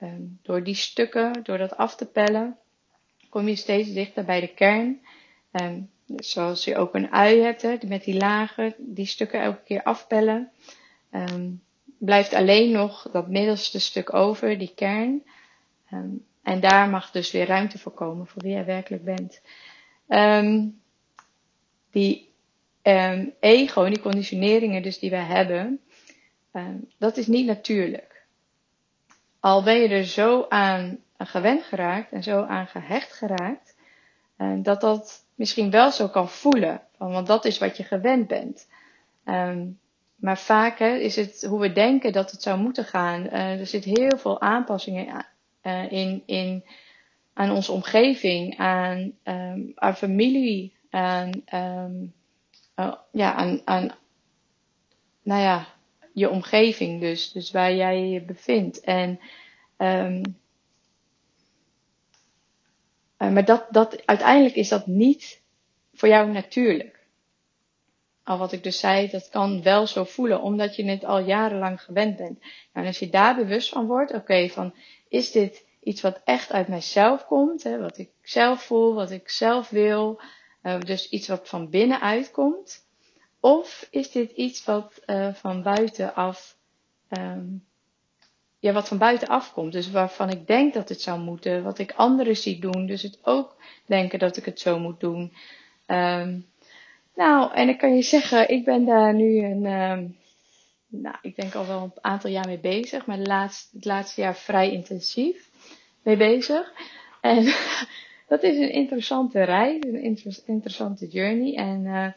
um, 0.00 0.38
door 0.42 0.62
die 0.62 0.74
stukken, 0.74 1.42
door 1.42 1.58
dat 1.58 1.76
af 1.76 1.96
te 1.96 2.06
pellen, 2.06 2.58
kom 3.28 3.48
je 3.48 3.56
steeds 3.56 3.92
dichter 3.92 4.24
bij 4.24 4.40
de 4.40 4.54
kern. 4.54 5.00
Um, 5.52 5.90
zoals 6.16 6.64
je 6.64 6.76
ook 6.76 6.94
een 6.94 7.12
ui 7.12 7.40
hebt, 7.40 7.88
met 7.88 8.04
die 8.04 8.16
lagen, 8.16 8.74
die 8.78 9.06
stukken 9.06 9.40
elke 9.40 9.62
keer 9.64 9.82
afpellen. 9.82 10.50
Blijft 11.98 12.34
alleen 12.34 12.70
nog 12.70 13.08
dat 13.12 13.28
middelste 13.28 13.80
stuk 13.80 14.14
over, 14.14 14.58
die 14.58 14.72
kern. 14.74 15.22
Um, 15.92 16.24
en 16.42 16.60
daar 16.60 16.88
mag 16.88 17.10
dus 17.10 17.30
weer 17.30 17.46
ruimte 17.46 17.78
voor 17.78 17.92
komen, 17.92 18.26
voor 18.26 18.42
wie 18.42 18.52
jij 18.52 18.64
werkelijk 18.64 19.04
bent. 19.04 19.40
Um, 20.08 20.80
die 21.90 22.32
um, 22.82 23.34
ego, 23.40 23.84
die 23.88 24.00
conditioneringen 24.00 24.82
dus 24.82 24.98
die 24.98 25.10
wij 25.10 25.24
hebben, 25.24 25.80
dat 26.98 27.16
is 27.16 27.26
niet 27.26 27.46
natuurlijk. 27.46 28.26
Al 29.40 29.62
ben 29.62 29.80
je 29.80 29.88
er 29.88 30.04
zo 30.04 30.46
aan 30.48 30.98
gewend 31.18 31.62
geraakt 31.62 32.12
en 32.12 32.22
zo 32.22 32.42
aan 32.42 32.66
gehecht 32.66 33.12
geraakt, 33.12 33.76
dat 34.62 34.80
dat 34.80 35.26
misschien 35.34 35.70
wel 35.70 35.90
zo 35.90 36.08
kan 36.08 36.28
voelen. 36.28 36.82
Want 36.98 37.26
dat 37.26 37.44
is 37.44 37.58
wat 37.58 37.76
je 37.76 37.82
gewend 37.82 38.26
bent. 38.26 38.68
Um, 39.24 39.78
maar 40.24 40.38
vaak 40.38 40.78
hè, 40.78 40.96
is 40.96 41.16
het 41.16 41.42
hoe 41.48 41.60
we 41.60 41.72
denken 41.72 42.12
dat 42.12 42.30
het 42.30 42.42
zou 42.42 42.60
moeten 42.60 42.84
gaan. 42.84 43.24
Uh, 43.26 43.60
er 43.60 43.66
zit 43.66 43.84
heel 43.84 44.18
veel 44.18 44.40
aanpassingen 44.40 45.26
uh, 45.62 45.92
in, 45.92 46.22
in, 46.26 46.64
aan 47.32 47.50
onze 47.50 47.72
omgeving, 47.72 48.58
aan, 48.58 49.12
um, 49.24 49.72
aan 49.74 49.96
familie, 49.96 50.76
aan, 50.90 51.30
um, 51.54 52.12
uh, 52.76 52.94
ja, 53.12 53.34
aan, 53.34 53.60
aan 53.64 53.90
nou 55.22 55.40
ja, 55.40 55.66
je 56.12 56.30
omgeving 56.30 57.00
dus. 57.00 57.32
Dus 57.32 57.50
waar 57.50 57.74
jij 57.74 58.08
je 58.08 58.20
bevindt. 58.20 58.80
En, 58.80 59.20
uh, 59.78 60.20
maar 63.18 63.44
dat, 63.44 63.66
dat, 63.70 64.06
uiteindelijk 64.06 64.54
is 64.54 64.68
dat 64.68 64.86
niet 64.86 65.40
voor 65.94 66.08
jou 66.08 66.30
natuurlijk. 66.30 66.93
Al 68.24 68.38
wat 68.38 68.52
ik 68.52 68.62
dus 68.62 68.78
zei, 68.78 69.08
dat 69.08 69.28
kan 69.28 69.62
wel 69.62 69.86
zo 69.86 70.04
voelen, 70.04 70.42
omdat 70.42 70.76
je 70.76 70.84
het 70.84 71.04
al 71.04 71.18
jarenlang 71.18 71.82
gewend 71.82 72.16
bent. 72.16 72.38
Nou, 72.40 72.48
en 72.72 72.86
als 72.86 72.98
je 72.98 73.08
daar 73.08 73.34
bewust 73.36 73.68
van 73.68 73.86
wordt, 73.86 74.12
oké, 74.14 74.48
van 74.48 74.74
is 75.08 75.30
dit 75.30 75.64
iets 75.82 76.00
wat 76.00 76.20
echt 76.24 76.52
uit 76.52 76.68
mijzelf 76.68 77.26
komt, 77.26 77.62
hè, 77.62 77.78
wat 77.78 77.98
ik 77.98 78.10
zelf 78.22 78.62
voel, 78.62 78.94
wat 78.94 79.10
ik 79.10 79.30
zelf 79.30 79.68
wil, 79.70 80.20
uh, 80.62 80.80
dus 80.80 81.08
iets 81.08 81.28
wat 81.28 81.48
van 81.48 81.70
binnenuit 81.70 82.30
komt, 82.30 82.86
of 83.40 83.88
is 83.90 84.10
dit 84.10 84.30
iets 84.30 84.64
wat 84.64 85.02
uh, 85.06 85.34
van 85.34 85.62
buitenaf, 85.62 86.56
um, 87.08 87.64
ja, 88.58 88.72
wat 88.72 88.88
van 88.88 88.98
buitenaf 88.98 89.52
komt, 89.52 89.72
dus 89.72 89.90
waarvan 89.90 90.30
ik 90.30 90.46
denk 90.46 90.74
dat 90.74 90.88
het 90.88 91.00
zou 91.00 91.20
moeten, 91.20 91.62
wat 91.62 91.78
ik 91.78 91.92
anderen 91.96 92.36
zie 92.36 92.60
doen, 92.60 92.86
dus 92.86 93.02
het 93.02 93.18
ook 93.22 93.56
denken 93.86 94.18
dat 94.18 94.36
ik 94.36 94.44
het 94.44 94.60
zo 94.60 94.78
moet 94.78 95.00
doen. 95.00 95.32
Um, 95.86 96.46
nou, 97.14 97.52
en 97.52 97.68
ik 97.68 97.78
kan 97.78 97.94
je 97.96 98.02
zeggen, 98.02 98.48
ik 98.48 98.64
ben 98.64 98.84
daar 98.84 99.14
nu 99.14 99.44
een, 99.44 99.66
um, 99.66 100.16
nou, 100.86 101.16
ik 101.22 101.36
denk 101.36 101.54
al 101.54 101.66
wel 101.66 101.82
een 101.82 101.92
aantal 102.00 102.30
jaar 102.30 102.46
mee 102.46 102.58
bezig, 102.58 103.06
maar 103.06 103.18
laatste, 103.18 103.76
het 103.76 103.84
laatste 103.84 104.20
jaar 104.20 104.36
vrij 104.36 104.70
intensief 104.70 105.48
mee 106.02 106.16
bezig. 106.16 106.72
En 107.20 107.44
dat 108.28 108.42
is 108.42 108.56
een 108.56 108.72
interessante 108.72 109.42
reis, 109.42 109.78
een 109.80 110.02
inter 110.02 110.42
interessante 110.46 111.06
journey. 111.06 111.54
En 111.54 111.84
uh, 111.84 112.08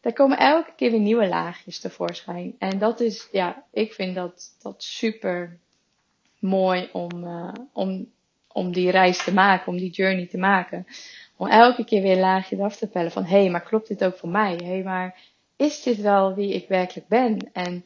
daar 0.00 0.12
komen 0.12 0.38
elke 0.38 0.72
keer 0.76 0.90
weer 0.90 1.00
nieuwe 1.00 1.28
laagjes 1.28 1.80
tevoorschijn. 1.80 2.54
En 2.58 2.78
dat 2.78 3.00
is, 3.00 3.28
ja, 3.32 3.64
ik 3.70 3.92
vind 3.92 4.14
dat, 4.14 4.56
dat 4.62 4.82
super 4.82 5.58
mooi 6.38 6.88
om, 6.92 7.24
uh, 7.24 7.52
om, 7.72 8.10
om 8.48 8.72
die 8.72 8.90
reis 8.90 9.24
te 9.24 9.32
maken, 9.32 9.72
om 9.72 9.78
die 9.78 9.90
journey 9.90 10.26
te 10.26 10.38
maken. 10.38 10.86
Om 11.42 11.48
elke 11.48 11.84
keer 11.84 12.02
weer 12.02 12.16
laagje 12.16 12.56
eraf 12.56 12.76
te 12.76 12.88
pellen 12.88 13.10
van, 13.10 13.24
hé, 13.24 13.40
hey, 13.40 13.50
maar 13.50 13.62
klopt 13.62 13.88
dit 13.88 14.04
ook 14.04 14.16
voor 14.16 14.28
mij? 14.28 14.54
Hé, 14.54 14.66
hey, 14.66 14.82
maar 14.82 15.20
is 15.56 15.82
dit 15.82 16.00
wel 16.00 16.34
wie 16.34 16.54
ik 16.54 16.68
werkelijk 16.68 17.08
ben? 17.08 17.50
En 17.52 17.84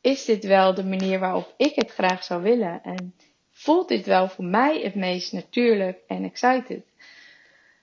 is 0.00 0.24
dit 0.24 0.44
wel 0.44 0.74
de 0.74 0.84
manier 0.84 1.18
waarop 1.18 1.54
ik 1.56 1.74
het 1.74 1.90
graag 1.90 2.24
zou 2.24 2.42
willen? 2.42 2.82
En 2.82 3.14
voelt 3.50 3.88
dit 3.88 4.06
wel 4.06 4.28
voor 4.28 4.44
mij 4.44 4.80
het 4.80 4.94
meest 4.94 5.32
natuurlijk 5.32 5.98
en 6.06 6.24
excited? 6.24 6.82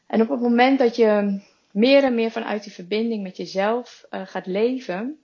En 0.07 0.21
op 0.21 0.29
het 0.29 0.39
moment 0.39 0.79
dat 0.79 0.95
je 0.95 1.41
meer 1.71 2.03
en 2.03 2.15
meer 2.15 2.31
vanuit 2.31 2.63
die 2.63 2.73
verbinding 2.73 3.23
met 3.23 3.37
jezelf 3.37 4.05
uh, 4.09 4.21
gaat 4.25 4.45
leven, 4.45 5.19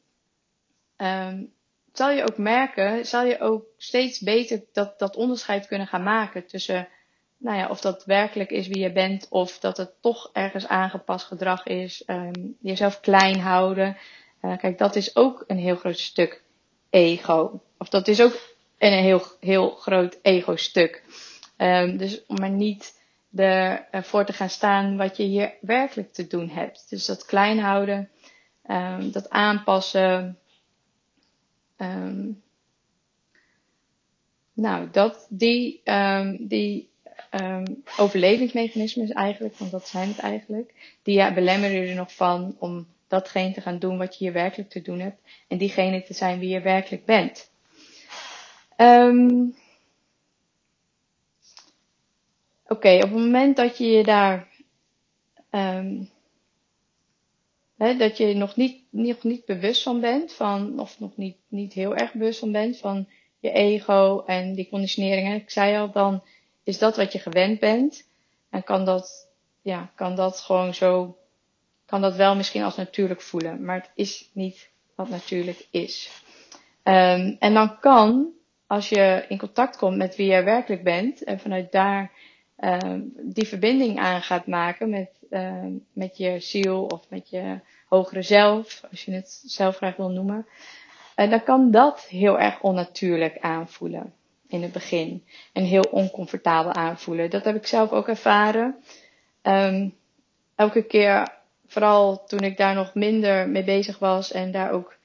um, 0.97 1.53
zal 1.93 2.11
je 2.11 2.23
ook 2.23 2.37
merken, 2.37 3.05
zal 3.05 3.25
je 3.25 3.39
ook 3.39 3.65
steeds 3.77 4.19
beter 4.19 4.63
dat, 4.71 4.99
dat 4.99 5.15
onderscheid 5.15 5.67
kunnen 5.67 5.87
gaan 5.87 6.03
maken 6.03 6.45
tussen 6.45 6.87
nou 7.41 7.57
ja, 7.57 7.67
of 7.69 7.81
dat 7.81 8.05
werkelijk 8.05 8.51
is 8.51 8.67
wie 8.67 8.79
je 8.79 8.91
bent, 8.91 9.27
of 9.29 9.59
dat 9.59 9.77
het 9.77 10.01
toch 10.01 10.29
ergens 10.33 10.67
aangepast 10.67 11.25
gedrag 11.25 11.65
is. 11.65 12.03
Um, 12.07 12.55
jezelf 12.59 12.99
klein 12.99 13.39
houden. 13.39 13.97
Uh, 14.41 14.57
kijk, 14.57 14.77
dat 14.77 14.95
is 14.95 15.15
ook 15.15 15.43
een 15.47 15.57
heel 15.57 15.75
groot 15.75 15.99
stuk 15.99 16.43
ego. 16.89 17.61
Of 17.77 17.89
dat 17.89 18.07
is 18.07 18.21
ook 18.21 18.39
een 18.77 18.93
heel, 18.93 19.21
heel 19.39 19.69
groot 19.69 20.19
ego-stuk. 20.21 21.03
Um, 21.57 21.97
dus 21.97 22.25
om 22.25 22.35
maar 22.35 22.49
niet 22.49 22.99
ervoor 23.91 24.25
te 24.25 24.33
gaan 24.33 24.49
staan 24.49 24.97
wat 24.97 25.17
je 25.17 25.23
hier 25.23 25.53
werkelijk 25.61 26.13
te 26.13 26.27
doen 26.27 26.49
hebt. 26.49 26.89
Dus 26.89 27.05
dat 27.05 27.25
klein 27.25 27.59
houden, 27.59 28.09
um, 28.69 29.11
dat 29.11 29.29
aanpassen. 29.29 30.39
nou, 34.53 34.89
dat, 34.91 35.27
die, 35.29 35.81
die 36.39 36.90
um, 37.41 37.83
overlevingsmechanismes 37.97 39.09
eigenlijk, 39.09 39.57
want 39.57 39.71
dat 39.71 39.87
zijn 39.87 40.07
het 40.07 40.19
eigenlijk, 40.19 40.73
die 41.03 41.15
ja, 41.15 41.33
belemmeren 41.33 41.81
je 41.81 41.87
er 41.87 41.95
nog 41.95 42.13
van 42.15 42.55
om 42.59 42.87
datgene 43.07 43.53
te 43.53 43.61
gaan 43.61 43.79
doen 43.79 43.97
wat 43.97 44.17
je 44.17 44.23
hier 44.23 44.33
werkelijk 44.33 44.69
te 44.69 44.81
doen 44.81 44.99
hebt 44.99 45.21
en 45.47 45.57
diegene 45.57 46.03
te 46.03 46.13
zijn 46.13 46.39
wie 46.39 46.49
je 46.49 46.61
werkelijk 46.61 47.05
bent. 47.05 47.51
Um, 48.77 49.55
Oké, 52.71 52.95
op 52.95 53.01
het 53.01 53.11
moment 53.11 53.55
dat 53.55 53.77
je 53.77 53.85
je 53.87 54.03
daar 54.03 54.47
um, 55.51 56.09
hè, 57.77 57.95
dat 57.97 58.17
je 58.17 58.33
nog 58.33 58.55
niet, 58.55 58.83
nog 58.89 59.23
niet 59.23 59.45
bewust 59.45 59.83
van 59.83 59.99
bent, 59.99 60.33
van, 60.33 60.79
of 60.79 60.99
nog 60.99 61.17
niet, 61.17 61.37
niet 61.47 61.73
heel 61.73 61.95
erg 61.95 62.13
bewust 62.13 62.39
van 62.39 62.51
bent 62.51 62.77
van 62.77 63.07
je 63.39 63.51
ego 63.51 64.23
en 64.25 64.53
die 64.53 64.69
conditioneringen. 64.69 65.35
Ik 65.35 65.49
zei 65.49 65.77
al, 65.77 65.91
dan 65.91 66.23
is 66.63 66.77
dat 66.77 66.95
wat 66.97 67.11
je 67.11 67.19
gewend 67.19 67.59
bent. 67.59 68.09
En 68.49 68.63
kan 68.63 68.85
dat, 68.85 69.27
ja, 69.61 69.91
kan 69.95 70.15
dat 70.15 70.39
gewoon 70.39 70.73
zo, 70.73 71.17
kan 71.85 72.01
dat 72.01 72.15
wel 72.15 72.35
misschien 72.35 72.63
als 72.63 72.75
natuurlijk 72.75 73.21
voelen. 73.21 73.65
Maar 73.65 73.75
het 73.75 73.91
is 73.95 74.29
niet 74.33 74.69
wat 74.95 75.09
natuurlijk 75.09 75.67
is. 75.71 76.23
Um, 76.83 77.35
en 77.39 77.53
dan 77.53 77.79
kan, 77.79 78.29
als 78.67 78.89
je 78.89 79.25
in 79.27 79.37
contact 79.37 79.77
komt 79.77 79.97
met 79.97 80.15
wie 80.15 80.27
jij 80.27 80.43
werkelijk 80.43 80.83
bent. 80.83 81.23
En 81.23 81.39
vanuit 81.39 81.71
daar 81.71 82.11
um, 82.59 83.13
die 83.23 83.47
verbinding 83.47 83.99
aan 83.99 84.21
gaat 84.21 84.47
maken 84.47 84.89
met, 84.89 85.09
um, 85.29 85.85
met 85.93 86.17
je 86.17 86.39
ziel 86.39 86.85
of 86.85 87.09
met 87.09 87.29
je 87.29 87.59
hogere 87.87 88.21
zelf. 88.21 88.83
Als 88.91 89.05
je 89.05 89.11
het 89.11 89.41
zelf 89.45 89.75
graag 89.75 89.95
wil 89.95 90.09
noemen. 90.09 90.47
En 91.15 91.29
dan 91.29 91.43
kan 91.43 91.71
dat 91.71 92.01
heel 92.01 92.39
erg 92.39 92.61
onnatuurlijk 92.61 93.39
aanvoelen 93.39 94.13
in 94.51 94.61
het 94.61 94.71
begin. 94.71 95.25
En 95.53 95.63
heel 95.63 95.87
oncomfortabel 95.91 96.73
aanvoelen. 96.73 97.29
Dat 97.29 97.43
heb 97.45 97.55
ik 97.55 97.67
zelf 97.67 97.91
ook 97.91 98.07
ervaren. 98.07 98.75
Um, 99.43 99.95
elke 100.55 100.83
keer, 100.83 101.27
vooral 101.67 102.23
toen 102.25 102.39
ik 102.39 102.57
daar 102.57 102.75
nog 102.75 102.93
minder 102.93 103.49
mee 103.49 103.63
bezig 103.63 103.99
was 103.99 104.31
en 104.31 104.51
daar 104.51 104.71
ook 104.71 104.97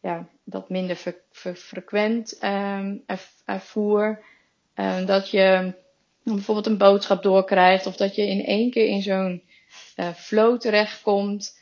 ja, 0.00 0.26
dat 0.44 0.68
minder 0.68 0.96
frequent 1.54 2.38
um, 2.44 3.04
ervoer. 3.44 4.22
Um, 4.74 5.06
dat 5.06 5.30
je 5.30 5.74
bijvoorbeeld 6.22 6.66
een 6.66 6.78
boodschap 6.78 7.22
doorkrijgt 7.22 7.86
of 7.86 7.96
dat 7.96 8.14
je 8.14 8.26
in 8.26 8.44
één 8.44 8.70
keer 8.70 8.86
in 8.86 9.02
zo'n 9.02 9.42
uh, 9.96 10.08
flow 10.14 10.60
terechtkomt. 10.60 11.58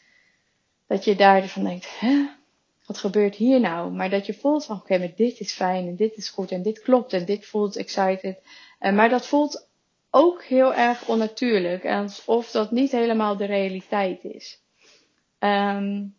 Dat 0.86 1.04
je 1.04 1.16
daarvan 1.16 1.64
denkt, 1.64 2.00
hè, 2.00 2.26
wat 2.86 2.98
gebeurt 2.98 3.34
hier 3.34 3.60
nou? 3.60 3.90
Maar 3.90 4.10
dat 4.10 4.26
je 4.26 4.34
voelt 4.34 4.64
van, 4.64 4.76
oké, 4.76 4.98
maar 4.98 5.12
dit 5.16 5.40
is 5.40 5.52
fijn 5.52 5.86
en 5.86 5.96
dit 5.96 6.16
is 6.16 6.28
goed 6.28 6.50
en 6.50 6.62
dit 6.62 6.80
klopt 6.80 7.12
en 7.12 7.24
dit 7.24 7.46
voelt 7.46 7.76
excited. 7.76 8.38
Uh, 8.80 8.92
maar 8.92 9.08
dat 9.08 9.26
voelt 9.26 9.68
ook 10.10 10.44
heel 10.44 10.74
erg 10.74 11.08
onnatuurlijk. 11.08 11.86
Alsof 11.86 12.50
dat 12.50 12.70
niet 12.70 12.92
helemaal 12.92 13.36
de 13.36 13.44
realiteit 13.44 14.24
is. 14.24 14.60
Um, 15.38 16.14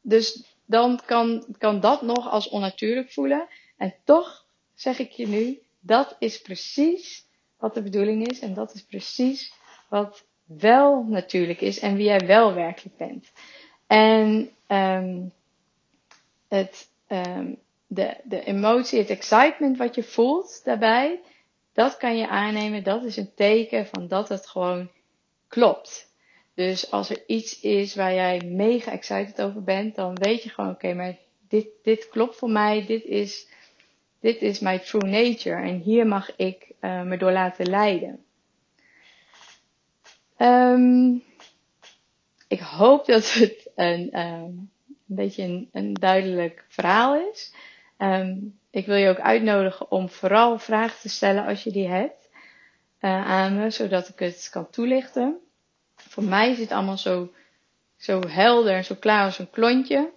dus 0.00 0.44
dan 0.64 1.00
kan, 1.06 1.44
kan 1.58 1.80
dat 1.80 2.02
nog 2.02 2.30
als 2.30 2.48
onnatuurlijk 2.48 3.12
voelen. 3.12 3.48
En 3.76 3.94
toch 4.04 4.46
zeg 4.74 4.98
ik 4.98 5.10
je 5.10 5.28
nu, 5.28 5.58
dat 5.80 6.16
is 6.18 6.40
precies 6.40 7.26
wat 7.58 7.74
de 7.74 7.82
bedoeling 7.82 8.28
is. 8.28 8.38
En 8.38 8.54
dat 8.54 8.74
is 8.74 8.82
precies 8.82 9.52
wat 9.88 10.24
wel 10.44 11.02
natuurlijk 11.02 11.60
is 11.60 11.78
en 11.78 11.96
wie 11.96 12.04
jij 12.04 12.26
wel 12.26 12.54
werkelijk 12.54 12.96
bent. 12.96 13.32
En 13.86 14.50
um, 14.68 15.32
het, 16.48 16.90
um, 17.08 17.58
de, 17.86 18.16
de 18.24 18.44
emotie, 18.44 18.98
het 18.98 19.10
excitement 19.10 19.76
wat 19.76 19.94
je 19.94 20.02
voelt 20.02 20.60
daarbij, 20.64 21.20
dat 21.72 21.96
kan 21.96 22.16
je 22.16 22.28
aannemen. 22.28 22.84
Dat 22.84 23.04
is 23.04 23.16
een 23.16 23.34
teken 23.34 23.86
van 23.86 24.08
dat 24.08 24.28
het 24.28 24.46
gewoon 24.46 24.90
klopt. 25.48 26.14
Dus 26.54 26.90
als 26.90 27.10
er 27.10 27.22
iets 27.26 27.60
is 27.60 27.94
waar 27.94 28.14
jij 28.14 28.40
mega 28.44 28.92
excited 28.92 29.42
over 29.42 29.62
bent, 29.62 29.94
dan 29.94 30.14
weet 30.14 30.42
je 30.42 30.48
gewoon, 30.48 30.70
oké, 30.70 30.94
maar 30.94 31.16
dit, 31.48 31.66
dit 31.82 32.08
klopt 32.08 32.36
voor 32.36 32.50
mij. 32.50 32.86
Dit 32.86 33.04
is, 33.04 33.48
dit 34.20 34.42
is 34.42 34.58
my 34.58 34.78
true 34.78 35.10
nature. 35.10 35.62
En 35.62 35.78
hier 35.78 36.06
mag 36.06 36.36
ik 36.36 36.72
uh, 36.80 37.02
me 37.02 37.16
door 37.16 37.32
laten 37.32 37.70
leiden. 37.70 38.24
Um, 40.38 41.22
ik 42.48 42.60
hoop 42.60 43.06
dat 43.06 43.32
het 43.32 43.70
een, 43.74 44.20
um, 44.20 44.70
een 45.08 45.16
beetje 45.16 45.66
een, 45.72 45.94
duidelijk 45.94 46.64
verhaal 46.68 47.16
is. 47.30 47.54
Um, 47.98 48.58
ik 48.70 48.86
wil 48.86 48.96
je 48.96 49.08
ook 49.08 49.20
uitnodigen 49.20 49.90
om 49.90 50.08
vooral 50.08 50.58
vragen 50.58 51.00
te 51.00 51.08
stellen 51.08 51.46
als 51.46 51.62
je 51.64 51.70
die 51.70 51.88
hebt 51.88 52.28
uh, 53.00 53.26
aan 53.26 53.56
me, 53.56 53.70
zodat 53.70 54.08
ik 54.08 54.18
het 54.18 54.48
kan 54.50 54.70
toelichten. 54.70 55.38
Voor 55.96 56.24
mij 56.24 56.50
is 56.50 56.58
het 56.58 56.70
allemaal 56.72 56.98
zo, 56.98 57.32
zo 57.96 58.20
helder 58.28 58.74
en 58.74 58.84
zo 58.84 58.94
klaar 58.94 59.24
als 59.24 59.38
een 59.38 59.50
klontje. 59.50 60.12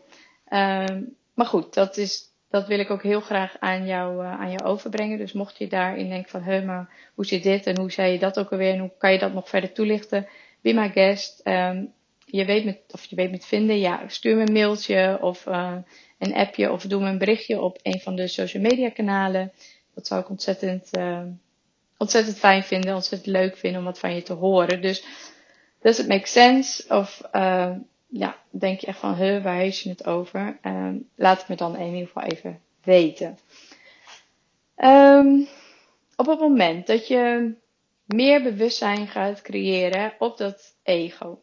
Um, 0.49 1.15
maar 1.33 1.45
goed, 1.45 1.73
dat, 1.73 1.97
is, 1.97 2.23
dat 2.49 2.67
wil 2.67 2.79
ik 2.79 2.89
ook 2.89 3.03
heel 3.03 3.21
graag 3.21 3.55
aan 3.59 3.85
jou, 3.85 4.23
uh, 4.23 4.39
aan 4.39 4.51
jou 4.51 4.63
overbrengen. 4.63 5.17
Dus 5.17 5.33
mocht 5.33 5.57
je 5.57 5.67
daarin 5.67 6.09
denken 6.09 6.29
van, 6.29 6.41
hé, 6.41 6.65
maar 6.65 6.89
hoe 7.15 7.25
zit 7.25 7.43
dit 7.43 7.65
en 7.65 7.79
hoe 7.79 7.91
zei 7.91 8.11
je 8.11 8.19
dat 8.19 8.39
ook 8.39 8.51
alweer 8.51 8.73
en 8.73 8.79
hoe 8.79 8.91
kan 8.97 9.11
je 9.11 9.19
dat 9.19 9.33
nog 9.33 9.49
verder 9.49 9.73
toelichten? 9.73 10.27
Be 10.61 10.73
my 10.73 10.89
guest. 10.89 11.41
Um, 11.47 11.93
je 12.31 12.45
weet 12.45 12.65
met, 12.65 12.79
of 12.91 13.05
je 13.05 13.15
weet 13.15 13.31
met 13.31 13.45
vinden, 13.45 13.79
ja, 13.79 14.03
stuur 14.07 14.35
me 14.35 14.47
een 14.47 14.53
mailtje 14.53 15.17
of 15.21 15.45
uh, 15.45 15.75
een 16.17 16.33
appje 16.33 16.71
of 16.71 16.83
doe 16.83 17.01
me 17.01 17.09
een 17.09 17.17
berichtje 17.17 17.61
op 17.61 17.79
een 17.81 17.99
van 17.99 18.15
de 18.15 18.27
social 18.27 18.63
media 18.63 18.89
kanalen. 18.89 19.51
Dat 19.93 20.07
zou 20.07 20.21
ik 20.21 20.29
ontzettend, 20.29 20.97
uh, 20.97 21.21
ontzettend 21.97 22.37
fijn 22.37 22.63
vinden, 22.63 22.95
ontzettend 22.95 23.35
leuk 23.35 23.57
vinden 23.57 23.79
om 23.79 23.85
wat 23.85 23.99
van 23.99 24.15
je 24.15 24.21
te 24.21 24.33
horen. 24.33 24.81
Dus 24.81 25.03
does 25.81 25.99
it 25.99 26.07
make 26.07 26.27
sense? 26.27 26.95
Of 26.95 27.21
uh, 27.33 27.71
ja, 28.07 28.37
denk 28.49 28.79
je 28.79 28.87
echt 28.87 28.99
van, 28.99 29.15
huh, 29.15 29.43
waar 29.43 29.57
heeft 29.57 29.79
je 29.79 29.89
het 29.89 30.05
over? 30.05 30.57
Uh, 30.63 30.89
laat 31.15 31.37
het 31.39 31.47
me 31.47 31.55
dan 31.55 31.77
in 31.77 31.93
ieder 31.93 32.07
geval 32.07 32.23
even 32.23 32.59
weten. 32.83 33.37
Um, 34.77 35.47
op 36.15 36.25
het 36.25 36.39
moment 36.39 36.87
dat 36.87 37.07
je 37.07 37.53
meer 38.05 38.43
bewustzijn 38.43 39.07
gaat 39.07 39.41
creëren 39.41 40.13
op 40.19 40.37
dat 40.37 40.75
ego, 40.83 41.39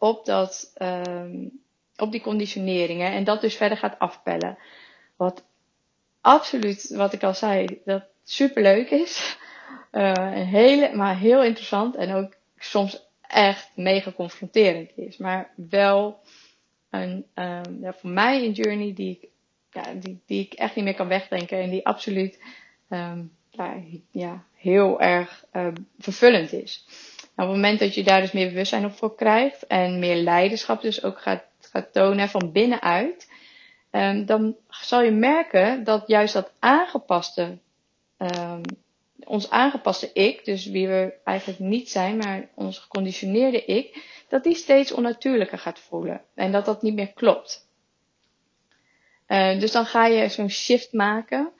op, 0.00 0.24
dat, 0.24 0.72
um, 0.82 1.60
op 1.96 2.12
die 2.12 2.20
conditioneringen 2.20 3.12
en 3.12 3.24
dat 3.24 3.40
dus 3.40 3.56
verder 3.56 3.78
gaat 3.78 3.98
afpellen. 3.98 4.58
Wat 5.16 5.44
absoluut, 6.20 6.90
wat 6.94 7.12
ik 7.12 7.22
al 7.22 7.34
zei, 7.34 7.80
dat 7.84 8.04
superleuk 8.24 8.90
is. 8.90 9.18
Uh, 9.92 10.12
hele, 10.32 10.94
maar 10.94 11.18
heel 11.18 11.42
interessant 11.42 11.96
en 11.96 12.14
ook 12.14 12.32
soms 12.58 13.06
echt 13.20 13.70
mega 13.74 14.12
confronterend 14.12 14.90
is. 14.96 15.16
Maar 15.16 15.50
wel 15.54 16.20
een, 16.90 17.26
um, 17.34 17.78
ja, 17.80 17.92
voor 17.92 18.10
mij 18.10 18.44
een 18.44 18.52
journey 18.52 18.94
die 18.94 19.18
ik, 19.20 19.28
ja, 19.70 19.92
die, 19.94 20.20
die 20.26 20.44
ik 20.44 20.52
echt 20.52 20.74
niet 20.74 20.84
meer 20.84 20.94
kan 20.94 21.08
wegdenken 21.08 21.58
en 21.58 21.70
die 21.70 21.86
absoluut 21.86 22.42
um, 22.88 23.32
ja, 24.10 24.44
heel 24.54 25.00
erg 25.00 25.44
vervullend 25.98 26.52
is. 26.52 26.86
Nou, 27.40 27.52
op 27.52 27.58
het 27.58 27.64
moment 27.64 27.80
dat 27.80 27.94
je 27.94 28.04
daar 28.04 28.20
dus 28.20 28.32
meer 28.32 28.48
bewustzijn 28.48 28.84
op 28.84 28.92
voor 28.92 29.14
krijgt 29.14 29.66
en 29.66 29.98
meer 29.98 30.16
leiderschap 30.16 30.82
dus 30.82 31.02
ook 31.02 31.20
gaat, 31.20 31.44
gaat 31.60 31.92
tonen 31.92 32.28
van 32.28 32.52
binnenuit, 32.52 33.30
um, 33.90 34.26
dan 34.26 34.56
zal 34.68 35.02
je 35.02 35.10
merken 35.10 35.84
dat 35.84 36.06
juist 36.06 36.34
dat 36.34 36.52
aangepaste 36.58 37.58
um, 38.18 38.60
ons 39.24 39.50
aangepaste 39.50 40.10
ik, 40.12 40.44
dus 40.44 40.66
wie 40.66 40.88
we 40.88 41.14
eigenlijk 41.24 41.58
niet 41.58 41.90
zijn, 41.90 42.16
maar 42.16 42.48
ons 42.54 42.78
geconditioneerde 42.78 43.64
ik, 43.64 44.04
dat 44.28 44.44
die 44.44 44.54
steeds 44.54 44.92
onnatuurlijker 44.92 45.58
gaat 45.58 45.78
voelen. 45.78 46.22
En 46.34 46.52
dat 46.52 46.64
dat 46.64 46.82
niet 46.82 46.94
meer 46.94 47.12
klopt. 47.12 47.68
Uh, 49.28 49.60
dus 49.60 49.72
dan 49.72 49.86
ga 49.86 50.06
je 50.06 50.28
zo'n 50.28 50.50
shift 50.50 50.92
maken 50.92 51.50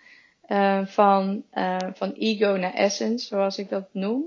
uh, 0.49 0.87
van, 0.87 1.45
uh, 1.55 1.77
van 1.95 2.13
ego 2.13 2.57
naar 2.57 2.75
essence, 2.75 3.27
zoals 3.27 3.59
ik 3.59 3.69
dat 3.69 3.89
noem. 3.93 4.25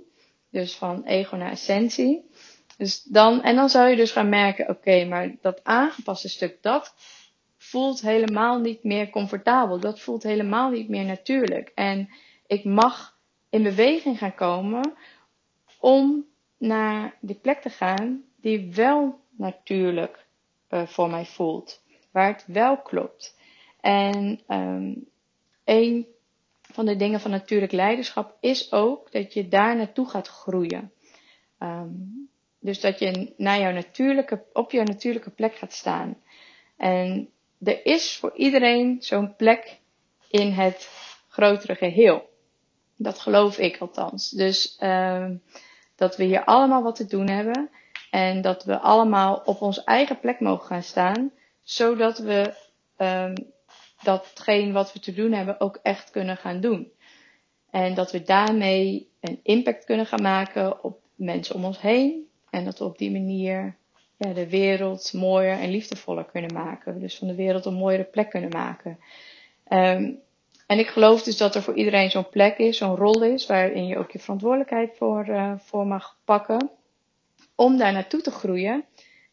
Dus 0.53 0.75
van 0.75 1.03
ego 1.05 1.35
naar 1.35 1.51
essentie. 1.51 2.29
Dus 2.77 3.03
dan, 3.03 3.43
en 3.43 3.55
dan 3.55 3.69
zou 3.69 3.89
je 3.89 3.95
dus 3.95 4.11
gaan 4.11 4.29
merken, 4.29 4.69
oké, 4.69 5.05
maar 5.05 5.35
dat 5.41 5.63
aangepaste 5.63 6.29
stuk, 6.29 6.57
dat 6.61 6.95
voelt 7.57 8.01
helemaal 8.01 8.59
niet 8.59 8.83
meer 8.83 9.09
comfortabel. 9.09 9.79
Dat 9.79 9.99
voelt 9.99 10.23
helemaal 10.23 10.69
niet 10.69 10.89
meer 10.89 11.05
natuurlijk. 11.05 11.71
En 11.75 12.09
ik 12.47 12.63
mag 12.63 13.17
in 13.49 13.63
beweging 13.63 14.17
gaan 14.17 14.35
komen 14.35 14.93
om 15.79 16.25
naar 16.57 17.17
die 17.21 17.35
plek 17.35 17.61
te 17.61 17.69
gaan 17.69 18.23
die 18.41 18.71
wel 18.73 19.19
natuurlijk 19.37 20.25
uh, 20.69 20.87
voor 20.87 21.09
mij 21.09 21.25
voelt. 21.25 21.81
Waar 22.11 22.27
het 22.27 22.43
wel 22.47 22.77
klopt. 22.77 23.37
En 23.79 24.39
um, 24.47 25.05
een 25.63 26.07
van 26.73 26.85
de 26.85 26.95
dingen 26.95 27.19
van 27.19 27.31
natuurlijk 27.31 27.71
leiderschap 27.71 28.37
is 28.39 28.71
ook 28.71 29.11
dat 29.11 29.33
je 29.33 29.47
daar 29.47 29.75
naartoe 29.75 30.09
gaat 30.09 30.27
groeien. 30.27 30.91
Um, 31.59 32.29
dus 32.59 32.79
dat 32.79 32.99
je 32.99 33.33
naar 33.37 33.59
jouw 33.59 33.71
natuurlijke, 33.71 34.43
op 34.53 34.71
jouw 34.71 34.83
natuurlijke 34.83 35.29
plek 35.29 35.55
gaat 35.55 35.73
staan. 35.73 36.17
En 36.77 37.29
er 37.63 37.85
is 37.85 38.17
voor 38.17 38.33
iedereen 38.35 38.95
zo'n 38.99 39.35
plek 39.35 39.79
in 40.29 40.51
het 40.51 40.89
grotere 41.29 41.75
geheel. 41.75 42.29
Dat 42.97 43.19
geloof 43.19 43.57
ik 43.57 43.77
althans. 43.77 44.29
Dus 44.29 44.77
um, 44.83 45.41
dat 45.95 46.17
we 46.17 46.23
hier 46.23 46.43
allemaal 46.43 46.83
wat 46.83 46.95
te 46.95 47.05
doen 47.05 47.29
hebben. 47.29 47.69
En 48.11 48.41
dat 48.41 48.63
we 48.63 48.79
allemaal 48.79 49.41
op 49.45 49.61
onze 49.61 49.83
eigen 49.83 50.19
plek 50.19 50.39
mogen 50.39 50.65
gaan 50.65 50.83
staan. 50.83 51.31
Zodat 51.63 52.17
we 52.19 52.53
um, 52.97 53.33
datgene 54.03 54.71
wat 54.71 54.93
we 54.93 54.99
te 54.99 55.13
doen 55.13 55.31
hebben 55.31 55.59
ook 55.59 55.79
echt 55.83 56.11
kunnen 56.11 56.37
gaan 56.37 56.61
doen. 56.61 56.91
En 57.69 57.93
dat 57.93 58.11
we 58.11 58.23
daarmee 58.23 59.09
een 59.19 59.39
impact 59.43 59.83
kunnen 59.85 60.05
gaan 60.05 60.21
maken 60.21 60.83
op 60.83 60.99
mensen 61.15 61.55
om 61.55 61.65
ons 61.65 61.81
heen. 61.81 62.27
En 62.49 62.65
dat 62.65 62.79
we 62.79 62.85
op 62.85 62.97
die 62.97 63.11
manier 63.11 63.75
ja, 64.17 64.33
de 64.33 64.49
wereld 64.49 65.13
mooier 65.13 65.59
en 65.59 65.69
liefdevoller 65.69 66.25
kunnen 66.25 66.53
maken. 66.53 66.99
Dus 66.99 67.17
van 67.17 67.27
de 67.27 67.35
wereld 67.35 67.65
een 67.65 67.73
mooiere 67.73 68.03
plek 68.03 68.29
kunnen 68.29 68.49
maken. 68.49 68.99
Um, 69.69 70.21
en 70.67 70.79
ik 70.79 70.87
geloof 70.87 71.23
dus 71.23 71.37
dat 71.37 71.55
er 71.55 71.61
voor 71.61 71.75
iedereen 71.75 72.11
zo'n 72.11 72.29
plek 72.29 72.57
is, 72.57 72.77
zo'n 72.77 72.95
rol 72.95 73.23
is, 73.23 73.45
waarin 73.45 73.87
je 73.87 73.97
ook 73.97 74.11
je 74.11 74.19
verantwoordelijkheid 74.19 74.91
voor, 74.97 75.27
uh, 75.27 75.53
voor 75.57 75.87
mag 75.87 76.17
pakken. 76.25 76.69
Om 77.55 77.77
daar 77.77 77.93
naartoe 77.93 78.21
te 78.21 78.31
groeien 78.31 78.85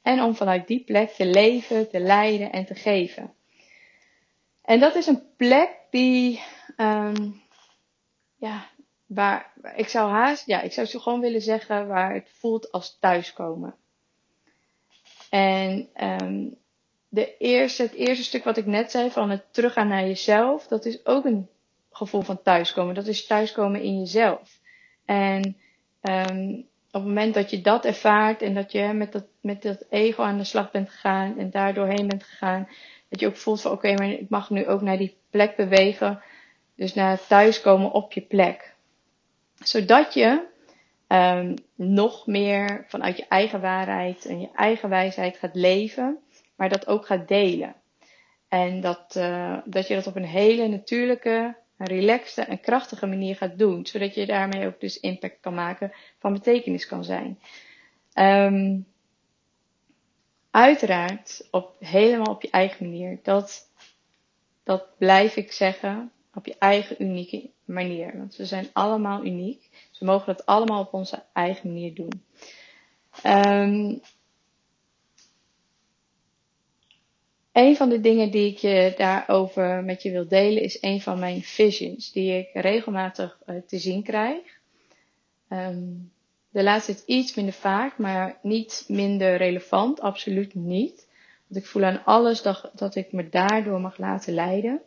en 0.03 0.23
om 0.23 0.35
vanuit 0.35 0.67
die 0.67 0.85
plek 0.85 1.11
te 1.11 1.27
leven, 1.27 1.91
te 1.91 2.01
leiden 2.01 2.53
en 2.53 2.65
te 2.65 2.75
geven. 2.75 3.33
En 4.71 4.81
dat 4.81 4.95
is 4.95 5.07
een 5.07 5.23
plek 5.37 5.71
die, 5.91 6.43
um, 6.77 7.43
ja, 8.37 8.67
waar, 9.07 9.53
ik 9.75 9.89
zou 9.89 10.11
haast, 10.11 10.47
ja, 10.47 10.61
ik 10.61 10.73
zou 10.73 10.87
zo 10.87 10.99
gewoon 10.99 11.21
willen 11.21 11.41
zeggen 11.41 11.87
waar 11.87 12.15
het 12.15 12.29
voelt 12.33 12.73
als 12.73 12.97
thuiskomen. 13.01 13.75
En 15.31 15.89
um, 16.23 16.57
de 17.09 17.37
eerste, 17.37 17.83
het 17.83 17.93
eerste 17.93 18.25
stuk 18.25 18.45
wat 18.45 18.57
ik 18.57 18.67
net 18.67 18.91
zei, 18.91 19.11
van 19.11 19.31
het 19.31 19.45
teruggaan 19.51 19.89
naar 19.89 20.07
jezelf, 20.07 20.67
dat 20.67 20.85
is 20.85 21.07
ook 21.07 21.25
een 21.25 21.49
gevoel 21.91 22.23
van 22.23 22.43
thuiskomen. 22.43 22.95
Dat 22.95 23.07
is 23.07 23.27
thuiskomen 23.27 23.83
in 23.83 23.99
jezelf. 23.99 24.61
En 25.05 25.57
um, 26.03 26.69
op 26.87 27.01
het 27.01 27.05
moment 27.05 27.35
dat 27.35 27.51
je 27.51 27.61
dat 27.61 27.85
ervaart 27.85 28.43
en 28.43 28.55
dat 28.55 28.73
je 28.73 28.93
met 28.93 29.13
dat, 29.13 29.25
met 29.41 29.63
dat 29.63 29.85
ego 29.89 30.23
aan 30.23 30.39
de 30.39 30.45
slag 30.45 30.71
bent 30.71 30.91
gegaan 30.91 31.39
en 31.39 31.51
daar 31.51 31.75
doorheen 31.75 32.09
bent 32.09 32.25
gegaan, 32.25 32.69
dat 33.11 33.21
je 33.21 33.27
ook 33.27 33.37
voelt 33.37 33.61
van 33.61 33.73
oké, 33.73 33.95
maar 33.95 34.11
ik 34.11 34.29
mag 34.29 34.51
nu 34.51 34.67
ook 34.67 34.81
naar 34.81 34.99
die 34.99 35.17
plek 35.31 35.57
bewegen. 35.57 36.23
Dus 36.77 36.95
naar 36.95 37.27
thuiskomen 37.27 37.93
op 37.93 38.13
je 38.13 38.21
plek. 38.21 38.75
Zodat 39.55 40.15
je 40.15 40.47
um, 41.09 41.55
nog 41.75 42.27
meer 42.27 42.85
vanuit 42.89 43.17
je 43.17 43.27
eigen 43.29 43.61
waarheid 43.61 44.25
en 44.25 44.41
je 44.41 44.49
eigen 44.55 44.89
wijsheid 44.89 45.37
gaat 45.37 45.55
leven 45.55 46.19
maar 46.61 46.69
dat 46.69 46.87
ook 46.87 47.07
gaat 47.07 47.29
delen. 47.29 47.75
En 48.49 48.81
dat, 48.81 49.15
uh, 49.17 49.59
dat 49.65 49.89
je 49.89 49.95
dat 49.95 50.07
op 50.07 50.17
een 50.17 50.25
hele 50.25 50.69
natuurlijke, 50.69 51.57
relaxte 51.77 52.43
en 52.43 52.61
krachtige 52.61 53.07
manier 53.07 53.37
gaat 53.37 53.59
doen. 53.59 53.87
Zodat 53.87 54.15
je 54.15 54.27
daarmee 54.27 54.67
ook 54.67 54.81
dus 54.81 55.01
impact 55.01 55.41
kan 55.41 55.55
maken, 55.55 55.93
van 56.19 56.33
betekenis 56.33 56.87
kan 56.87 57.05
zijn. 57.05 57.39
Um, 58.15 58.87
uiteraard, 60.51 61.49
op, 61.51 61.77
helemaal 61.79 62.35
op 62.35 62.43
je 62.43 62.51
eigen 62.51 62.91
manier. 62.91 63.19
Dat, 63.23 63.71
dat 64.63 64.99
blijf 64.99 65.37
ik 65.37 65.53
zeggen, 65.53 66.13
op 66.35 66.47
je 66.47 66.57
eigen 66.59 67.03
unieke 67.03 67.51
manier. 67.65 68.17
Want 68.19 68.37
we 68.37 68.45
zijn 68.45 68.69
allemaal 68.73 69.25
uniek. 69.25 69.69
Dus 69.91 69.99
we 69.99 70.05
mogen 70.05 70.37
dat 70.37 70.47
allemaal 70.47 70.81
op 70.81 70.95
onze 70.95 71.23
eigen 71.33 71.69
manier 71.69 71.95
doen. 71.95 72.25
Um, 73.27 74.01
Een 77.53 77.77
van 77.77 77.89
de 77.89 78.01
dingen 78.01 78.31
die 78.31 78.51
ik 78.51 78.59
je 78.59 78.95
daarover 78.97 79.85
met 79.85 80.03
je 80.03 80.11
wil 80.11 80.29
delen 80.29 80.63
is 80.63 80.83
een 80.83 81.01
van 81.01 81.19
mijn 81.19 81.43
visions 81.43 82.13
die 82.13 82.39
ik 82.39 82.49
regelmatig 82.53 83.39
uh, 83.47 83.57
te 83.67 83.79
zien 83.79 84.03
krijg. 84.03 84.41
Um, 85.49 86.13
de 86.51 86.63
laatste 86.63 86.95
tijd 86.95 87.07
iets 87.07 87.35
minder 87.35 87.55
vaak, 87.55 87.99
maar 87.99 88.39
niet 88.43 88.85
minder 88.89 89.37
relevant, 89.37 90.01
absoluut 90.01 90.55
niet. 90.55 91.09
Want 91.47 91.65
ik 91.65 91.71
voel 91.71 91.85
aan 91.85 92.05
alles 92.05 92.43
dat, 92.43 92.71
dat 92.75 92.95
ik 92.95 93.13
me 93.13 93.29
daardoor 93.29 93.81
mag 93.81 93.99
laten 93.99 94.35
leiden. 94.35 94.81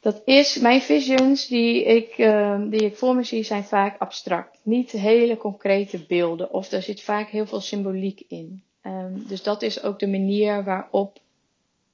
Dat 0.00 0.22
is, 0.24 0.58
mijn 0.58 0.80
visions 0.80 1.46
die 1.46 1.84
ik, 1.84 2.18
uh, 2.18 2.62
die 2.70 2.84
ik 2.84 2.96
voor 2.96 3.14
me 3.14 3.22
zie 3.22 3.42
zijn 3.42 3.64
vaak 3.64 4.00
abstract. 4.00 4.58
Niet 4.62 4.90
hele 4.90 5.36
concrete 5.36 6.04
beelden 6.06 6.52
of 6.52 6.72
er 6.72 6.82
zit 6.82 7.02
vaak 7.02 7.28
heel 7.28 7.46
veel 7.46 7.60
symboliek 7.60 8.22
in. 8.28 8.62
Um, 8.86 9.24
dus 9.28 9.42
dat 9.42 9.62
is 9.62 9.82
ook 9.82 9.98
de 9.98 10.08
manier 10.08 10.64
waarop 10.64 11.18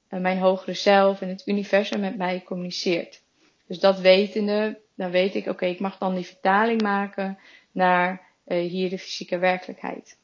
uh, 0.09 0.19
mijn 0.19 0.37
hogere 0.37 0.73
zelf 0.73 1.21
en 1.21 1.29
het 1.29 1.41
universum 1.45 1.99
met 1.99 2.17
mij 2.17 2.43
communiceert. 2.45 3.21
Dus 3.67 3.79
dat 3.79 3.99
wetende, 3.99 4.79
dan 4.95 5.11
weet 5.11 5.35
ik, 5.35 5.47
oké, 5.47 5.65
ik 5.65 5.79
mag 5.79 5.97
dan 5.97 6.15
die 6.15 6.25
vertaling 6.25 6.81
maken 6.81 7.37
naar 7.79 8.21
uh, 8.47 8.69
hier 8.69 8.89
de 8.89 8.99
fysieke 8.99 9.37
werkelijkheid. 9.37 10.17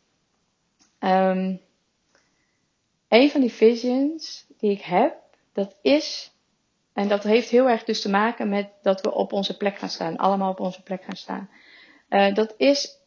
Um, 1.00 1.62
een 3.08 3.30
van 3.32 3.41
die 3.41 3.52
visions 3.52 4.46
die 4.58 4.72
ik 4.72 4.82
heb, 4.82 5.15
dat 5.54 5.76
is, 5.82 6.32
en 6.94 7.08
dat 7.08 7.24
heeft 7.24 7.50
heel 7.50 7.70
erg 7.70 7.84
dus 7.84 8.02
te 8.02 8.10
maken 8.10 8.50
met 8.50 8.70
dat 8.82 9.02
we 9.02 9.13
op 9.13 9.34
onze 9.34 9.58
plek 9.58 9.78
gaan 9.78 9.89
staan, 9.89 10.18
allemaal 10.18 10.52
op 10.52 10.60
onze 10.60 10.84
plek 10.84 11.04
gaan 11.04 11.15
staan. 11.15 11.50
Uh, 12.10 12.34
dat 12.34 12.54
is, 12.58 12.98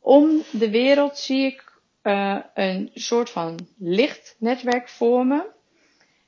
om 0.00 0.42
de 0.50 0.70
wereld 0.70 1.18
zie 1.18 1.46
ik 1.46 1.80
uh, 2.02 2.38
een 2.54 2.90
soort 2.94 3.30
van 3.30 3.68
lichtnetwerk 3.78 4.88
vormen. 4.88 5.46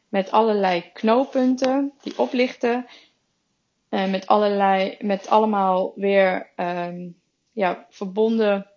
Met 0.09 0.31
allerlei 0.31 0.91
knooppunten 0.93 1.93
die 2.03 2.19
oplichten. 2.19 2.87
Uh, 3.91 4.11
met, 4.11 4.27
allerlei, 4.27 4.97
met 5.01 5.29
allemaal 5.29 5.93
weer 5.97 6.51
um, 6.57 7.20
ja, 7.61 7.87
verbonden 7.89 8.71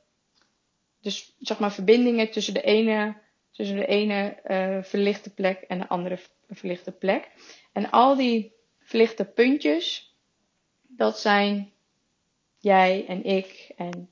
dus 1.02 1.36
zeg 1.40 1.60
maar 1.60 1.72
verbindingen 1.72 2.32
tussen 2.32 2.54
de 2.54 2.62
ene, 2.62 3.18
tussen 3.52 3.76
de 3.76 3.86
ene 3.86 4.40
uh, 4.48 4.84
verlichte 4.84 5.34
plek 5.34 5.62
en 5.62 5.80
de 5.80 5.88
andere 5.88 6.20
verlichte 6.50 6.92
plek. 6.92 7.32
En 7.74 7.90
al 7.90 8.16
die 8.16 8.52
verlichte 8.80 9.26
puntjes, 9.26 10.16
dat 10.88 11.20
zijn 11.20 11.72
jij 12.60 13.06
en 13.08 13.24
ik 13.24 13.72
en 13.78 14.10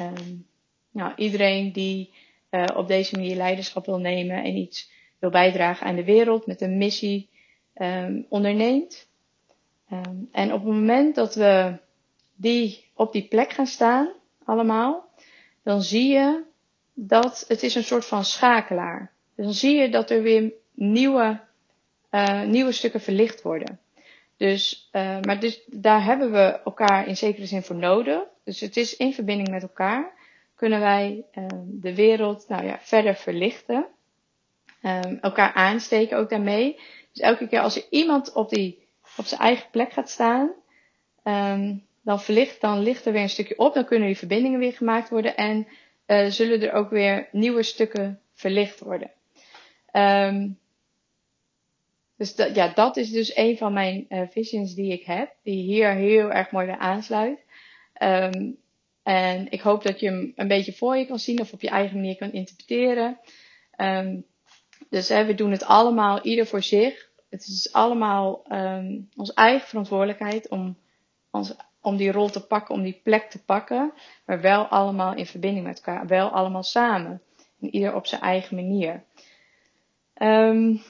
um, 0.00 0.46
nou, 0.90 1.12
iedereen 1.16 1.72
die 1.72 2.14
uh, 2.50 2.64
op 2.74 2.88
deze 2.88 3.16
manier 3.16 3.36
leiderschap 3.36 3.86
wil 3.86 3.98
nemen 3.98 4.42
en 4.42 4.56
iets 4.56 4.90
wil 5.18 5.30
bijdragen 5.30 5.86
aan 5.86 5.96
de 5.96 6.04
wereld 6.04 6.46
met 6.46 6.60
een 6.60 6.78
missie 6.78 7.30
um, 7.74 8.26
onderneemt. 8.28 9.08
Um, 9.92 10.28
en 10.32 10.52
op 10.52 10.64
het 10.64 10.74
moment 10.74 11.14
dat 11.14 11.34
we 11.34 11.78
die 12.40 12.84
op 12.94 13.12
die 13.12 13.28
plek 13.28 13.52
gaan 13.52 13.66
staan, 13.66 14.08
allemaal, 14.44 15.08
dan 15.62 15.82
zie 15.82 16.08
je 16.08 16.42
dat 16.94 17.44
het 17.48 17.62
is 17.62 17.74
een 17.74 17.84
soort 17.84 18.04
van 18.04 18.24
schakelaar. 18.24 19.12
Dan 19.36 19.52
zie 19.52 19.76
je 19.76 19.88
dat 19.88 20.10
er 20.10 20.22
weer 20.22 20.52
nieuwe, 20.74 21.40
uh, 22.10 22.42
nieuwe 22.42 22.72
stukken 22.72 23.00
verlicht 23.00 23.42
worden. 23.42 23.80
Dus, 24.36 24.88
uh, 24.92 25.20
maar 25.20 25.40
dus, 25.40 25.62
daar 25.66 26.04
hebben 26.04 26.32
we 26.32 26.60
elkaar 26.64 27.06
in 27.06 27.16
zekere 27.16 27.46
zin 27.46 27.62
voor 27.62 27.76
nodig. 27.76 28.22
Dus 28.44 28.60
het 28.60 28.76
is 28.76 28.96
in 28.96 29.14
verbinding 29.14 29.48
met 29.50 29.62
elkaar. 29.62 30.12
Kunnen 30.54 30.80
wij 30.80 31.24
uh, 31.34 31.46
de 31.64 31.94
wereld 31.94 32.48
nou 32.48 32.64
ja, 32.64 32.78
verder 32.80 33.14
verlichten. 33.14 33.86
Um, 34.82 35.18
elkaar 35.20 35.52
aansteken 35.52 36.18
ook 36.18 36.30
daarmee. 36.30 36.74
Dus 37.12 37.22
elke 37.22 37.48
keer 37.48 37.60
als 37.60 37.76
er 37.76 37.84
iemand 37.90 38.32
op, 38.32 38.50
die, 38.50 38.86
op 39.16 39.24
zijn 39.24 39.40
eigen 39.40 39.70
plek 39.70 39.92
gaat 39.92 40.10
staan, 40.10 40.50
um, 41.24 41.86
dan, 42.10 42.20
verlicht, 42.20 42.60
dan 42.60 42.82
ligt 42.82 43.06
er 43.06 43.12
weer 43.12 43.22
een 43.22 43.28
stukje 43.28 43.58
op. 43.58 43.74
Dan 43.74 43.84
kunnen 43.84 44.06
die 44.06 44.16
verbindingen 44.16 44.58
weer 44.58 44.72
gemaakt 44.72 45.08
worden. 45.08 45.36
En 45.36 45.66
uh, 46.06 46.26
zullen 46.30 46.62
er 46.62 46.72
ook 46.72 46.90
weer 46.90 47.28
nieuwe 47.32 47.62
stukken 47.62 48.20
verlicht 48.34 48.80
worden. 48.80 49.10
Um, 49.92 50.58
dus 52.16 52.34
dat, 52.34 52.54
ja, 52.54 52.68
dat 52.68 52.96
is 52.96 53.10
dus 53.10 53.36
een 53.36 53.56
van 53.56 53.72
mijn 53.72 54.06
uh, 54.08 54.22
visions 54.30 54.74
die 54.74 54.92
ik 54.92 55.04
heb, 55.04 55.34
die 55.42 55.62
hier 55.62 55.92
heel 55.92 56.32
erg 56.32 56.50
mooi 56.50 56.66
bij 56.66 56.78
aansluit. 56.78 57.38
Um, 58.02 58.56
en 59.02 59.50
ik 59.50 59.60
hoop 59.60 59.82
dat 59.82 60.00
je 60.00 60.06
hem 60.06 60.32
een 60.36 60.48
beetje 60.48 60.72
voor 60.72 60.96
je 60.96 61.06
kan 61.06 61.18
zien 61.18 61.40
of 61.40 61.52
op 61.52 61.60
je 61.60 61.68
eigen 61.68 61.96
manier 61.96 62.16
kan 62.16 62.32
interpreteren. 62.32 63.20
Um, 63.76 64.24
dus 64.88 65.08
we 65.08 65.34
doen 65.34 65.50
het 65.50 65.64
allemaal, 65.64 66.22
ieder 66.22 66.46
voor 66.46 66.62
zich. 66.62 67.10
Het 67.28 67.46
is 67.46 67.72
allemaal 67.72 68.42
onze 69.16 69.34
eigen 69.34 69.68
verantwoordelijkheid 69.68 70.48
om, 70.48 70.78
ons, 71.30 71.54
om 71.80 71.96
die 71.96 72.12
rol 72.12 72.28
te 72.28 72.46
pakken, 72.46 72.74
om 72.74 72.82
die 72.82 73.00
plek 73.02 73.30
te 73.30 73.44
pakken. 73.44 73.92
Maar 74.24 74.40
wel 74.40 74.64
allemaal 74.64 75.14
in 75.14 75.26
verbinding 75.26 75.66
met 75.66 75.76
elkaar, 75.76 76.06
wel 76.06 76.28
allemaal 76.28 76.62
samen. 76.62 77.22
En 77.60 77.74
ieder 77.74 77.94
op 77.94 78.06
zijn 78.06 78.20
eigen 78.20 78.56
manier. 78.56 79.02
Um, 80.22 80.82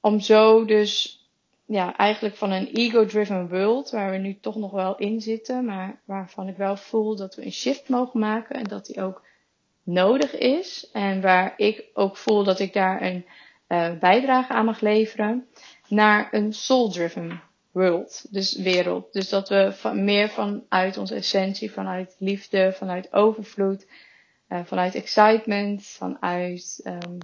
om 0.00 0.20
zo 0.20 0.64
dus 0.64 1.20
ja, 1.66 1.96
eigenlijk 1.96 2.36
van 2.36 2.50
een 2.50 2.66
ego-driven 2.66 3.48
world, 3.48 3.90
waar 3.90 4.10
we 4.10 4.16
nu 4.16 4.38
toch 4.40 4.56
nog 4.56 4.70
wel 4.70 4.96
in 4.96 5.20
zitten, 5.20 5.64
maar 5.64 6.00
waarvan 6.04 6.48
ik 6.48 6.56
wel 6.56 6.76
voel 6.76 7.16
dat 7.16 7.34
we 7.34 7.44
een 7.44 7.52
shift 7.52 7.88
mogen 7.88 8.20
maken 8.20 8.56
en 8.56 8.64
dat 8.64 8.86
die 8.86 9.02
ook 9.02 9.22
nodig 9.82 10.38
is. 10.38 10.90
En 10.92 11.20
waar 11.20 11.54
ik 11.56 11.84
ook 11.94 12.16
voel 12.16 12.44
dat 12.44 12.58
ik 12.58 12.72
daar 12.72 13.02
een 13.02 13.26
uh, 13.68 13.98
bijdrage 13.98 14.52
aan 14.52 14.64
mag 14.64 14.80
leveren, 14.80 15.46
naar 15.88 16.28
een 16.30 16.52
soul-driven 16.52 17.40
world, 17.76 18.26
dus 18.30 18.56
wereld. 18.56 19.12
Dus 19.12 19.28
dat 19.28 19.48
we 19.48 19.72
van, 19.72 20.04
meer 20.04 20.28
vanuit 20.28 20.96
onze 20.96 21.14
essentie, 21.14 21.72
vanuit 21.72 22.16
liefde, 22.18 22.72
vanuit 22.72 23.12
overvloed, 23.12 23.86
uh, 24.48 24.60
vanuit 24.64 24.94
excitement, 24.94 25.86
vanuit 25.86 26.80
um, 26.84 27.18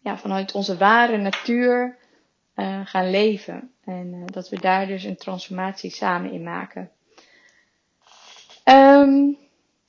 ja, 0.00 0.18
vanuit 0.18 0.52
onze 0.52 0.76
ware 0.76 1.16
natuur 1.16 1.96
uh, 2.56 2.80
gaan 2.84 3.10
leven. 3.10 3.70
En 3.84 4.12
uh, 4.14 4.22
dat 4.26 4.48
we 4.48 4.60
daar 4.60 4.86
dus 4.86 5.04
een 5.04 5.16
transformatie 5.16 5.90
samen 5.90 6.32
in 6.32 6.42
maken. 6.42 6.90
Um, 8.64 9.38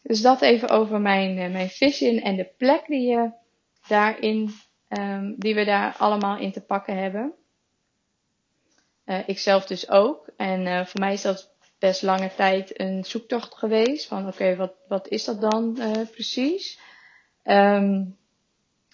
dus 0.01 0.21
dat 0.21 0.41
even 0.41 0.69
over 0.69 1.01
mijn, 1.01 1.51
mijn 1.51 1.69
vision 1.69 2.17
en 2.19 2.35
de 2.35 2.49
plek 2.57 2.87
die, 2.87 3.07
je 3.07 3.31
daarin, 3.87 4.49
um, 4.89 5.35
die 5.37 5.55
we 5.55 5.65
daar 5.65 5.95
allemaal 5.97 6.37
in 6.37 6.51
te 6.51 6.61
pakken 6.61 6.97
hebben. 6.97 7.33
Ik 9.25 9.39
zelf 9.39 9.65
dus 9.65 9.89
ook. 9.89 10.27
En 10.37 10.87
voor 10.87 10.99
mij 10.99 11.13
is 11.13 11.21
dat 11.21 11.53
best 11.79 12.01
lange 12.01 12.31
tijd 12.35 12.79
een 12.79 13.03
zoektocht 13.03 13.55
geweest. 13.55 14.07
Van 14.07 14.19
oké, 14.19 14.27
okay, 14.27 14.55
wat, 14.55 14.73
wat 14.87 15.07
is 15.07 15.23
dat 15.23 15.41
dan 15.41 15.79
precies? 16.11 16.79
Um, 17.43 18.17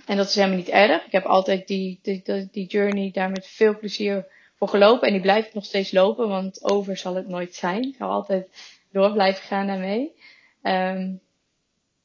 en 0.05 0.17
dat 0.17 0.27
is 0.27 0.35
helemaal 0.35 0.57
niet 0.57 0.69
erg. 0.69 1.05
Ik 1.05 1.11
heb 1.11 1.25
altijd 1.25 1.67
die, 1.67 1.99
die, 2.01 2.49
die 2.51 2.65
journey 2.67 3.11
daar 3.11 3.29
met 3.29 3.47
veel 3.47 3.77
plezier 3.77 4.25
voor 4.55 4.67
gelopen. 4.67 5.07
En 5.07 5.13
die 5.13 5.21
blijft 5.21 5.53
nog 5.53 5.65
steeds 5.65 5.91
lopen, 5.91 6.27
want 6.27 6.63
over 6.63 6.97
zal 6.97 7.15
het 7.15 7.27
nooit 7.27 7.55
zijn. 7.55 7.83
Ik 7.83 7.95
zal 7.97 8.09
altijd 8.09 8.47
door 8.91 9.11
blijven 9.11 9.43
gaan 9.43 9.67
daarmee. 9.67 10.15
Um, 10.63 11.21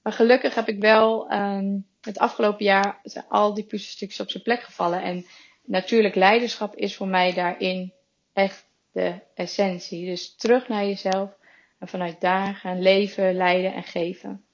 maar 0.03 0.13
gelukkig 0.13 0.55
heb 0.55 0.69
ik 0.69 0.81
wel 0.81 1.33
um, 1.33 1.87
het 2.01 2.19
afgelopen 2.19 2.65
jaar 2.65 3.01
al 3.29 3.55
die 3.55 3.65
puzzelstukjes 3.65 4.21
op 4.21 4.31
zijn 4.31 4.43
plek 4.43 4.63
gevallen. 4.63 5.03
En 5.03 5.27
natuurlijk 5.65 6.15
leiderschap 6.15 6.77
is 6.77 6.97
voor 6.97 7.09
mij 7.09 7.33
daarin 7.33 7.93
echt 8.37 8.67
de 8.93 9.19
essentie. 9.35 10.07
Dus 10.07 10.35
terug 10.35 10.69
naar 10.69 10.85
jezelf 10.85 11.37
en 11.79 11.89
vanuit 11.89 12.21
daar 12.21 12.55
gaan 12.55 12.83
leven, 12.83 13.35
leiden 13.35 13.75
en 13.75 13.83
geven. 13.83 14.45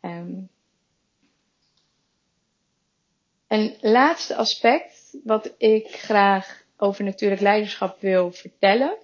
Um, 0.00 0.48
een 3.48 3.76
laatste 3.80 4.34
aspect 4.34 5.18
wat 5.24 5.54
ik 5.58 5.86
graag 5.88 6.64
over 6.76 7.04
natuurlijk 7.04 7.40
leiderschap 7.40 8.00
wil 8.00 8.32
vertellen, 8.32 8.96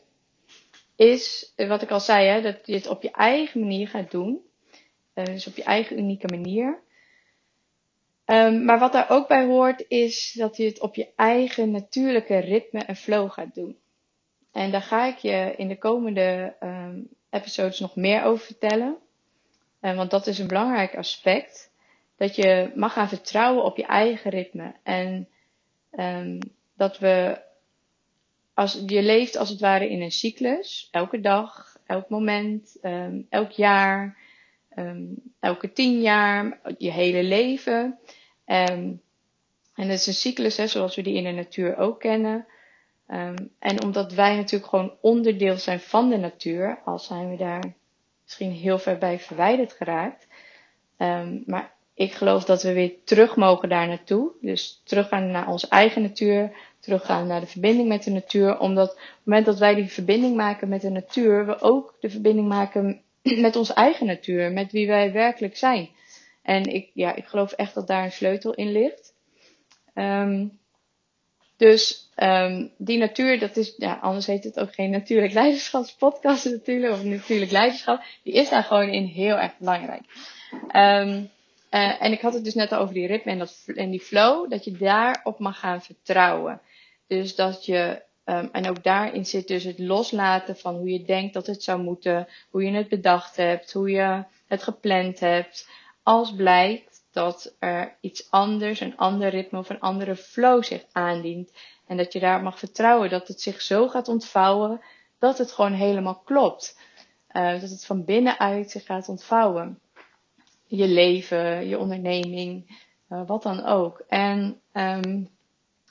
is 0.97 1.53
wat 1.57 1.83
ik 1.83 1.91
al 1.91 2.01
zei, 2.01 2.27
hè, 2.27 2.41
dat 2.43 2.67
je 2.67 2.75
het 2.75 2.87
op 2.87 3.03
je 3.03 3.11
eigen 3.11 3.61
manier 3.61 3.89
gaat 3.89 4.11
doen. 4.11 4.41
Uh, 5.15 5.25
dus 5.25 5.47
op 5.47 5.57
je 5.57 5.65
eigen 5.65 5.99
unieke 5.99 6.27
manier. 6.27 6.83
Um, 8.27 8.65
maar 8.65 8.79
wat 8.79 8.93
daar 8.93 9.11
ook 9.11 9.29
bij 9.29 9.45
hoort, 9.45 9.85
is 9.89 10.33
dat 10.33 10.57
je 10.57 10.65
het 10.65 10.81
op 10.81 10.95
je 10.95 11.09
eigen 11.17 11.71
natuurlijke 11.71 12.39
ritme 12.39 12.81
en 12.81 12.97
flow 12.97 13.31
gaat 13.31 13.55
doen. 13.55 13.79
En 14.53 14.71
daar 14.71 14.83
ga 14.83 15.07
ik 15.07 15.19
je 15.19 15.55
in 15.57 15.69
de 15.69 15.79
komende 15.79 16.55
um, 16.63 17.09
episodes 17.31 17.81
nog 17.81 17.97
meer 17.97 18.25
over 18.25 18.47
vertellen. 18.47 18.97
Uh, 19.81 19.97
want 19.97 20.11
dat 20.11 20.27
is 20.27 20.39
een 20.39 20.47
belangrijk 20.47 20.97
aspect 20.97 21.71
dat 22.17 22.37
je 22.37 22.73
mag 22.75 22.93
gaan 22.93 23.09
vertrouwen 23.09 23.65
op 23.65 23.77
je 23.77 23.87
eigen 23.87 24.31
ritme. 24.31 24.75
En 24.83 25.29
um, 25.91 26.39
dat 26.77 26.99
we, 26.99 27.41
als 28.55 28.83
je 28.87 29.03
leeft 29.03 29.37
als 29.37 29.49
het 29.49 29.61
ware 29.61 29.91
in 29.91 30.03
een 30.03 30.13
cyclus, 30.13 30.89
elke 30.91 31.21
dag, 31.21 31.77
elk 31.87 32.09
moment, 32.09 32.77
um, 32.83 33.27
elk 33.29 33.51
jaar, 33.51 34.19
elke 35.41 35.73
tien 35.73 36.01
jaar, 36.01 36.61
je 36.79 36.91
hele 36.91 37.23
leven. 37.23 37.99
En 38.45 39.03
het 39.75 39.89
is 40.01 40.07
een 40.07 40.15
cyclus, 40.15 40.57
hè, 40.57 40.67
zoals 40.67 40.97
we 40.97 41.03
die 41.03 41.15
in 41.15 41.25
de 41.25 41.31
natuur 41.31 41.77
ook 41.77 42.01
kennen. 42.01 42.47
Um, 43.13 43.51
en 43.59 43.83
omdat 43.83 44.13
wij 44.13 44.37
natuurlijk 44.37 44.71
gewoon 44.71 44.95
onderdeel 45.01 45.57
zijn 45.57 45.81
van 45.81 46.09
de 46.09 46.17
natuur, 46.17 46.79
al 46.85 46.99
zijn 46.99 47.31
we 47.31 47.37
daar 47.37 47.75
misschien 48.23 48.51
heel 48.51 48.79
ver 48.79 48.99
bij 48.99 49.19
verwijderd 49.19 49.73
geraakt. 49.73 50.27
Um, 50.99 51.43
maar 51.47 51.75
ik 51.95 52.13
geloof 52.13 52.45
dat 52.45 52.63
we 52.63 52.73
weer 52.73 52.93
terug 53.05 53.37
mogen 53.37 53.69
daar 53.69 53.89
naartoe. 53.89 54.33
Dus 54.41 54.81
teruggaan 54.85 55.31
naar 55.31 55.49
onze 55.49 55.69
eigen 55.69 56.03
natuur. 56.03 56.57
Teruggaan 56.79 57.27
naar 57.27 57.41
de 57.41 57.47
verbinding 57.47 57.89
met 57.89 58.03
de 58.05 58.11
natuur. 58.11 58.59
Omdat 58.59 58.91
op 58.91 58.97
het 58.97 59.25
moment 59.25 59.47
dat 59.47 59.59
wij 59.59 59.75
die 59.75 59.87
verbinding 59.87 60.37
maken 60.37 60.69
met 60.69 60.81
de 60.81 60.91
natuur, 60.91 61.47
we 61.47 61.61
ook 61.61 61.97
de 62.01 62.11
verbinding 62.11 62.49
maken 62.49 63.03
met 63.47 63.57
onze 63.57 63.75
eigen 63.75 64.07
natuur. 64.07 64.53
Met 64.53 64.73
wie 64.73 64.87
wij 64.87 65.13
werkelijk 65.13 65.57
zijn. 65.57 65.89
En 66.43 66.63
ik, 66.63 66.91
ja, 66.95 67.15
ik 67.15 67.25
geloof 67.25 67.53
echt 67.53 67.75
dat 67.75 67.87
daar 67.87 68.05
een 68.05 68.13
sleutel 68.13 68.55
in 68.55 68.73
ligt. 68.73 69.15
Um, 69.95 70.60
dus 71.61 72.09
um, 72.17 72.73
die 72.77 72.99
natuur, 72.99 73.39
dat 73.39 73.57
is, 73.57 73.75
ja, 73.77 73.99
anders 74.01 74.27
heet 74.27 74.45
het 74.45 74.61
ook 74.61 74.75
geen 74.75 74.91
natuurlijk 74.91 75.33
leiderschapspodcast 75.33 76.45
natuurlijk, 76.45 76.93
of 76.93 77.05
natuurlijk 77.05 77.51
leiderschap. 77.51 78.03
Die 78.23 78.33
is 78.33 78.49
daar 78.49 78.63
gewoon 78.63 78.89
in 78.89 79.05
heel 79.05 79.37
erg 79.37 79.59
belangrijk. 79.59 80.03
Um, 80.53 81.31
uh, 81.71 82.03
en 82.03 82.13
ik 82.13 82.21
had 82.21 82.35
het 82.35 82.45
dus 82.45 82.55
net 82.55 82.75
over 82.75 82.95
die 82.95 83.07
ritme 83.07 83.33
en, 83.33 83.39
dat, 83.39 83.63
en 83.75 83.91
die 83.91 84.01
flow, 84.01 84.51
dat 84.51 84.65
je 84.65 84.73
daarop 84.73 85.39
mag 85.39 85.59
gaan 85.59 85.83
vertrouwen. 85.83 86.61
Dus 87.07 87.35
dat 87.35 87.65
je, 87.65 88.03
um, 88.25 88.49
en 88.53 88.69
ook 88.69 88.83
daarin 88.83 89.27
zit 89.27 89.49
dus 89.49 89.65
het 89.65 89.79
loslaten 89.79 90.57
van 90.57 90.75
hoe 90.75 90.91
je 90.91 91.03
denkt 91.03 91.35
dat 91.35 91.47
het 91.47 91.63
zou 91.63 91.83
moeten, 91.83 92.29
hoe 92.51 92.65
je 92.65 92.73
het 92.73 92.89
bedacht 92.89 93.37
hebt, 93.37 93.73
hoe 93.73 93.91
je 93.91 94.25
het 94.47 94.63
gepland 94.63 95.21
hebt. 95.21 95.69
Als 96.03 96.35
blijkt 96.35 96.90
dat 97.13 97.55
er 97.59 97.97
iets 98.01 98.31
anders, 98.31 98.81
een 98.81 98.97
ander 98.97 99.29
ritme 99.29 99.59
of 99.59 99.69
een 99.69 99.81
andere 99.81 100.17
flow 100.17 100.65
zich 100.65 100.85
aandient. 100.93 101.53
En 101.87 101.97
dat 101.97 102.13
je 102.13 102.21
daar 102.21 102.43
mag 102.43 102.59
vertrouwen 102.59 103.11
dat 103.11 103.29
het 103.29 103.41
zich 103.41 103.61
zo 103.61 103.89
gaat 103.89 104.09
ontvouwen 104.09 104.81
dat 105.21 105.39
het 105.39 105.53
gewoon 105.53 105.73
helemaal 105.73 106.23
klopt. 106.25 106.79
Uh, 107.33 107.61
dat 107.61 107.71
het 107.71 107.85
van 107.85 108.05
binnenuit 108.05 108.71
zich 108.71 108.85
gaat 108.85 109.09
ontvouwen. 109.09 109.81
je 110.67 110.89
leven, 110.89 111.69
je 111.69 111.79
onderneming, 111.79 112.79
uh, 113.11 113.27
wat 113.27 113.43
dan 113.43 113.65
ook. 113.65 114.03
En 114.09 114.61
um, 114.73 115.31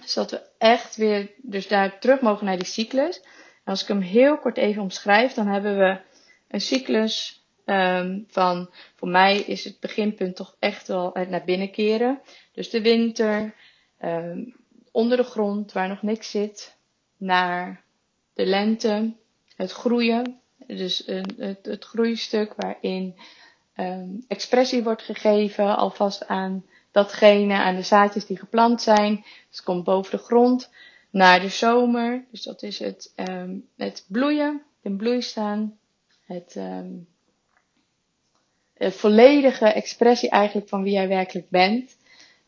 zodat 0.04 0.32
we 0.32 0.42
echt 0.58 0.96
weer, 0.96 1.32
dus 1.38 1.68
daar 1.68 2.00
terug 2.00 2.22
mogen 2.22 2.46
naar 2.46 2.58
die 2.58 2.66
cyclus. 2.66 3.22
En 3.64 3.76
als 3.76 3.82
ik 3.82 3.88
hem 3.88 4.02
heel 4.02 4.38
kort 4.38 4.58
even 4.58 4.82
omschrijf, 4.82 5.34
dan 5.34 5.48
hebben 5.48 5.78
we 5.78 6.00
een 6.48 6.62
cyclus 6.62 7.39
um, 7.70 8.26
van, 8.28 8.70
voor 8.96 9.08
mij 9.08 9.38
is 9.40 9.64
het 9.64 9.80
beginpunt 9.80 10.36
toch 10.36 10.56
echt 10.60 10.88
wel 10.88 11.10
het 11.14 11.30
naar 11.30 11.44
binnen 11.44 11.72
keren. 11.72 12.22
Dus 12.52 12.70
de 12.70 12.82
winter, 12.82 13.56
um, 14.02 14.56
onder 14.92 15.18
de 15.18 15.24
grond 15.24 15.72
waar 15.72 15.88
nog 15.88 16.02
niks 16.02 16.32
zit, 16.32 16.76
naar 17.18 17.84
de 18.34 18.46
lente, 18.46 19.14
het 19.56 19.72
groeien. 19.72 20.40
Dus 20.68 21.04
het, 21.38 21.66
het 21.66 21.86
groeistuk 21.86 22.54
waarin 22.56 23.16
um, 23.76 24.24
expressie 24.28 24.84
wordt 24.84 25.02
gegeven 25.02 25.78
alvast 25.78 26.28
aan 26.28 26.66
datgene, 26.92 27.54
aan 27.54 27.76
de 27.76 27.82
zaadjes 27.82 28.26
die 28.26 28.38
geplant 28.38 28.82
zijn. 28.82 29.16
Dus 29.16 29.58
het 29.58 29.64
komt 29.64 29.84
boven 29.84 30.18
de 30.18 30.24
grond 30.24 30.70
naar 31.10 31.40
de 31.40 31.50
zomer. 31.50 32.26
Dus 32.32 32.44
dat 32.44 32.64
is 32.64 32.80
het, 32.80 33.14
het 33.78 34.06
bloeien, 34.08 34.62
in 34.82 34.98
bloei 34.98 35.22
staan. 35.22 35.78
Het, 36.26 36.54
het 36.54 36.88
volledige 38.80 39.66
expressie 39.66 40.30
eigenlijk 40.30 40.70
van 40.70 40.84
wie 40.84 40.94
jij 40.94 41.08
werkelijk 41.08 41.50
bent. 41.50 41.98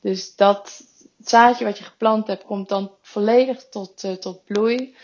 Dus 0.02 0.36
dat 0.36 0.84
zaadje 1.24 1.66
wat 1.66 1.78
je 1.78 1.84
geplant 1.84 2.28
hebt 2.28 2.44
komt 2.44 2.70
dan 2.70 2.92
volledig 3.02 3.70
tot, 3.70 4.04
uh, 4.04 4.12
tot 4.12 4.44
bloei. 4.46 4.96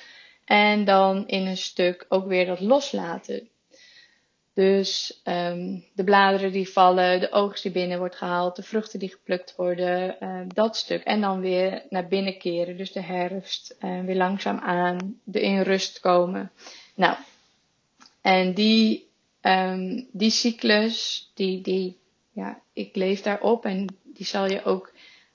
En 0.46 0.86
dan 0.86 1.28
in 1.28 1.46
een 1.46 1.58
stuk 1.58 2.06
ook 2.10 2.28
weer 2.28 2.46
dat 2.46 2.60
loslaten. 2.60 3.50
Dus 4.54 5.22
um, 5.24 5.86
de 5.94 6.04
bladeren 6.04 6.52
die 6.52 6.70
vallen, 6.70 7.20
de 7.20 7.32
oogst 7.32 7.64
die 7.64 7.72
binnen 7.72 7.98
wordt 7.98 8.16
gehaald, 8.16 8.56
de 8.56 8.64
vruchten 8.64 9.00
die 9.00 9.10
geplukt 9.10 9.56
worden, 9.56 10.16
uh, 10.20 10.42
dat 10.48 10.78
stuk. 10.78 11.04
En 11.04 11.22
dan 11.22 11.40
weer 11.40 11.84
naar 11.90 12.08
binnen 12.08 12.38
keren, 12.38 12.78
dus 12.78 12.92
de 12.92 13.02
herfst, 13.02 13.76
uh, 13.80 14.02
weer 14.02 14.16
langzaam 14.16 14.58
aan, 14.58 15.20
de 15.24 15.42
in 15.42 15.62
rust 15.62 16.00
komen. 16.00 16.52
Nou, 16.96 17.16
en 18.22 18.54
die, 18.54 19.07
um, 19.48 20.08
die 20.12 20.30
cyclus, 20.30 21.32
die, 21.34 21.62
die, 21.62 21.98
ja, 22.32 22.62
ik 22.74 22.96
leef 22.96 23.22
daarop 23.22 23.66
en 23.66 23.96
die 24.04 24.26
zal 24.26 24.50
je 24.50 24.64
ook 24.64 24.94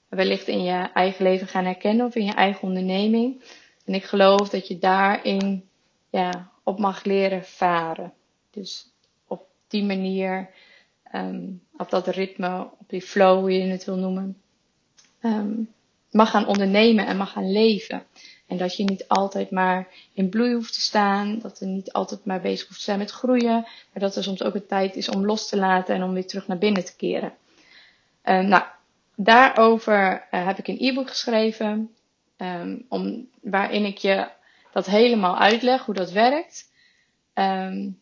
wellicht 0.09 0.47
in 0.47 0.63
je 0.63 0.89
eigen 0.93 1.23
leven 1.25 1.47
gaan 1.47 1.65
herkennen 1.65 2.05
of 2.05 2.15
in 2.15 2.25
je 2.25 2.33
eigen 2.33 2.61
onderneming. 2.67 3.43
En 3.85 3.93
ik 3.93 4.03
geloof 4.03 4.49
dat 4.49 4.67
je 4.67 4.79
daarin 4.79 5.63
ja, 6.09 6.51
op 6.63 6.79
mag 6.79 7.03
leren 7.03 7.43
varen. 7.45 8.13
Dus 8.51 8.87
op 9.27 9.45
die 9.67 9.83
manier, 9.83 10.49
um, 11.15 11.61
op 11.77 11.89
dat 11.89 12.07
ritme, 12.07 12.69
op 12.79 12.89
die 12.89 13.01
flow, 13.01 13.39
hoe 13.39 13.51
je 13.51 13.61
het 13.63 13.85
wil 13.85 13.95
noemen, 13.97 14.37
um, 15.21 15.69
mag 16.11 16.29
gaan 16.29 16.47
ondernemen 16.47 17.05
en 17.05 17.17
mag 17.17 17.31
gaan 17.31 17.51
leven. 17.51 18.03
En 18.47 18.57
dat 18.57 18.75
je 18.77 18.83
niet 18.83 19.07
altijd 19.07 19.51
maar 19.51 19.87
in 20.13 20.29
bloei 20.29 20.53
hoeft 20.53 20.73
te 20.73 20.81
staan, 20.81 21.39
dat 21.39 21.59
er 21.59 21.67
niet 21.67 21.91
altijd 21.91 22.25
maar 22.25 22.41
bezig 22.41 22.67
hoeft 22.67 22.79
te 22.79 22.85
zijn 22.85 22.99
met 22.99 23.11
groeien, 23.11 23.61
maar 23.61 23.91
dat 23.93 24.15
er 24.15 24.23
soms 24.23 24.43
ook 24.43 24.55
een 24.55 24.67
tijd 24.67 24.95
is 24.95 25.09
om 25.09 25.25
los 25.25 25.49
te 25.49 25.57
laten 25.57 25.95
en 25.95 26.03
om 26.03 26.13
weer 26.13 26.27
terug 26.27 26.47
naar 26.47 26.57
binnen 26.57 26.85
te 26.85 26.95
keren. 26.95 27.33
Uh, 28.25 28.39
nou, 28.39 28.63
daarover 29.15 30.27
uh, 30.31 30.45
heb 30.45 30.57
ik 30.57 30.67
een 30.67 30.79
e-book 30.79 31.09
geschreven. 31.09 31.91
Um, 32.37 32.85
om, 32.89 33.29
waarin 33.41 33.85
ik 33.85 33.97
je 33.97 34.27
dat 34.71 34.85
helemaal 34.85 35.37
uitleg, 35.37 35.85
hoe 35.85 35.95
dat 35.95 36.11
werkt. 36.11 36.71
Um, 37.33 38.01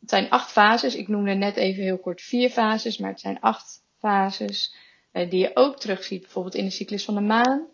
het 0.00 0.10
zijn 0.10 0.30
acht 0.30 0.50
fases. 0.50 0.94
Ik 0.94 1.08
noemde 1.08 1.34
net 1.34 1.56
even 1.56 1.82
heel 1.82 1.98
kort 1.98 2.22
vier 2.22 2.50
fases, 2.50 2.98
maar 2.98 3.10
het 3.10 3.20
zijn 3.20 3.40
acht 3.40 3.82
fases. 3.98 4.74
Uh, 5.12 5.30
die 5.30 5.40
je 5.40 5.50
ook 5.54 5.80
terugziet 5.80 6.20
bijvoorbeeld 6.20 6.54
in 6.54 6.64
de 6.64 6.70
cyclus 6.70 7.04
van 7.04 7.14
de 7.14 7.20
maan. 7.20 7.66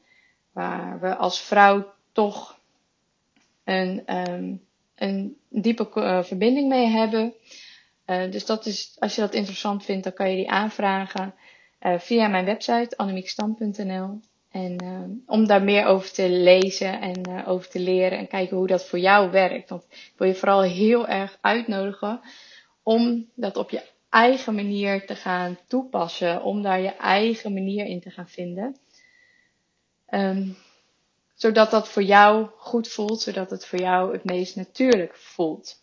Waar 0.59 1.01
we 1.01 1.17
als 1.17 1.41
vrouw 1.41 1.93
toch 2.13 2.59
een, 3.65 4.17
um, 4.17 4.61
een 4.95 5.37
diepe 5.49 5.89
uh, 5.95 6.23
verbinding 6.23 6.69
mee 6.69 6.87
hebben. 6.87 7.35
Uh, 8.07 8.31
dus 8.31 8.47
dat 8.47 8.67
is, 8.67 8.97
als 8.99 9.15
je 9.15 9.21
dat 9.21 9.35
interessant 9.35 9.85
vindt, 9.85 10.05
dan 10.05 10.13
kan 10.13 10.31
je 10.31 10.37
die 10.37 10.51
aanvragen 10.51 11.35
via 11.99 12.29
mijn 12.29 12.45
website 12.45 12.97
annemiekstand.nl. 12.97 14.21
En 14.51 14.77
om 15.27 15.47
daar 15.47 15.63
meer 15.63 15.85
over 15.85 16.13
te 16.13 16.29
lezen 16.29 17.01
en 17.01 17.47
over 17.47 17.69
te 17.69 17.81
leren 17.81 18.19
en 18.19 18.29
kijken 18.29 18.57
hoe 18.57 18.67
dat 18.67 18.87
voor 18.87 18.99
jou 18.99 19.31
werkt. 19.31 19.69
Want 19.69 19.85
ik 19.91 20.13
wil 20.17 20.29
je 20.29 20.35
vooral 20.35 20.63
heel 20.63 21.09
erg 21.09 21.39
uitnodigen 21.41 22.21
om 22.83 23.27
dat 23.35 23.57
op 23.57 23.71
je 23.71 23.83
eigen 24.11 24.55
manier 24.55 25.07
te 25.07 25.15
gaan 25.15 25.59
toepassen. 25.67 26.43
Om 26.43 26.63
daar 26.63 26.81
je 26.81 26.97
eigen 26.97 27.53
manier 27.53 27.87
in 27.87 28.01
te 28.01 28.11
gaan 28.11 28.29
vinden. 28.29 28.77
Um, 30.11 30.57
zodat 31.35 31.71
dat 31.71 31.89
voor 31.89 32.03
jou 32.03 32.49
goed 32.57 32.89
voelt, 32.89 33.21
zodat 33.21 33.51
het 33.51 33.67
voor 33.67 33.79
jou 33.79 34.13
het 34.13 34.25
meest 34.25 34.57
natuurlijk 34.57 35.17
voelt. 35.17 35.83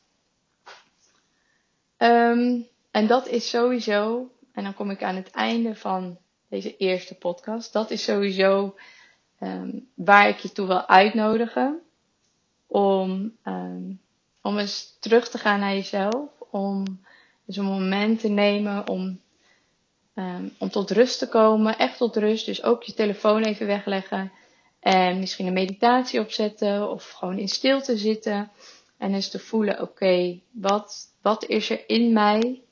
Um, 1.97 2.67
en 2.91 3.07
dat 3.07 3.27
is 3.27 3.49
sowieso, 3.49 4.31
en 4.51 4.63
dan 4.63 4.73
kom 4.73 4.89
ik 4.89 5.03
aan 5.03 5.15
het 5.15 5.31
einde 5.31 5.75
van 5.75 6.17
deze 6.49 6.77
eerste 6.77 7.15
podcast. 7.15 7.73
Dat 7.73 7.91
is 7.91 8.03
sowieso 8.03 8.75
um, 9.39 9.87
waar 9.93 10.29
ik 10.29 10.37
je 10.37 10.51
toe 10.51 10.67
wil 10.67 10.87
uitnodigen. 10.87 11.79
Om, 12.67 13.37
um, 13.45 14.01
om 14.41 14.57
eens 14.57 14.97
terug 14.99 15.29
te 15.29 15.37
gaan 15.37 15.59
naar 15.59 15.73
jezelf. 15.73 16.29
Om 16.39 17.03
dus 17.45 17.57
een 17.57 17.65
moment 17.65 18.19
te 18.19 18.29
nemen 18.29 18.87
om, 18.87 19.19
um, 20.15 20.53
om 20.57 20.69
tot 20.69 20.91
rust 20.91 21.19
te 21.19 21.27
komen. 21.27 21.77
Echt 21.77 21.97
tot 21.97 22.15
rust. 22.15 22.45
Dus 22.45 22.63
ook 22.63 22.83
je 22.83 22.93
telefoon 22.93 23.43
even 23.43 23.67
wegleggen. 23.67 24.31
En 24.79 25.19
misschien 25.19 25.47
een 25.47 25.53
meditatie 25.53 26.19
opzetten. 26.19 26.89
Of 26.89 27.09
gewoon 27.09 27.37
in 27.37 27.49
stilte 27.49 27.97
zitten. 27.97 28.51
En 28.97 29.13
eens 29.13 29.29
te 29.29 29.39
voelen, 29.39 29.81
oké, 29.81 30.39
wat, 30.51 31.11
wat 31.21 31.45
is 31.45 31.69
er 31.69 31.89
in 31.89 32.13
mij 32.13 32.65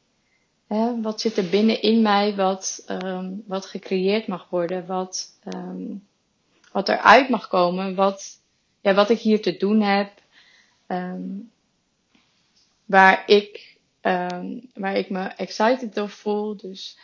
Hè, 0.73 1.01
wat 1.01 1.21
zit 1.21 1.38
er 1.38 1.49
binnenin 1.49 2.01
mij 2.01 2.36
wat, 2.36 2.86
um, 2.88 3.43
wat 3.47 3.65
gecreëerd 3.65 4.27
mag 4.27 4.49
worden, 4.49 4.86
wat, 4.86 5.39
um, 5.56 6.08
wat 6.71 6.89
eruit 6.89 7.29
mag 7.29 7.47
komen, 7.47 7.95
wat, 7.95 8.39
ja, 8.82 8.93
wat 8.93 9.10
ik 9.10 9.19
hier 9.19 9.41
te 9.41 9.58
doen 9.58 9.82
heb, 9.82 10.12
waar, 12.86 13.23
ik, 13.25 13.77
waar 14.73 14.95
ik 14.95 15.10
me 15.10 15.23
excited 15.23 15.93
door 15.95 16.10
voel. 16.10 16.58
Dus 16.58 16.97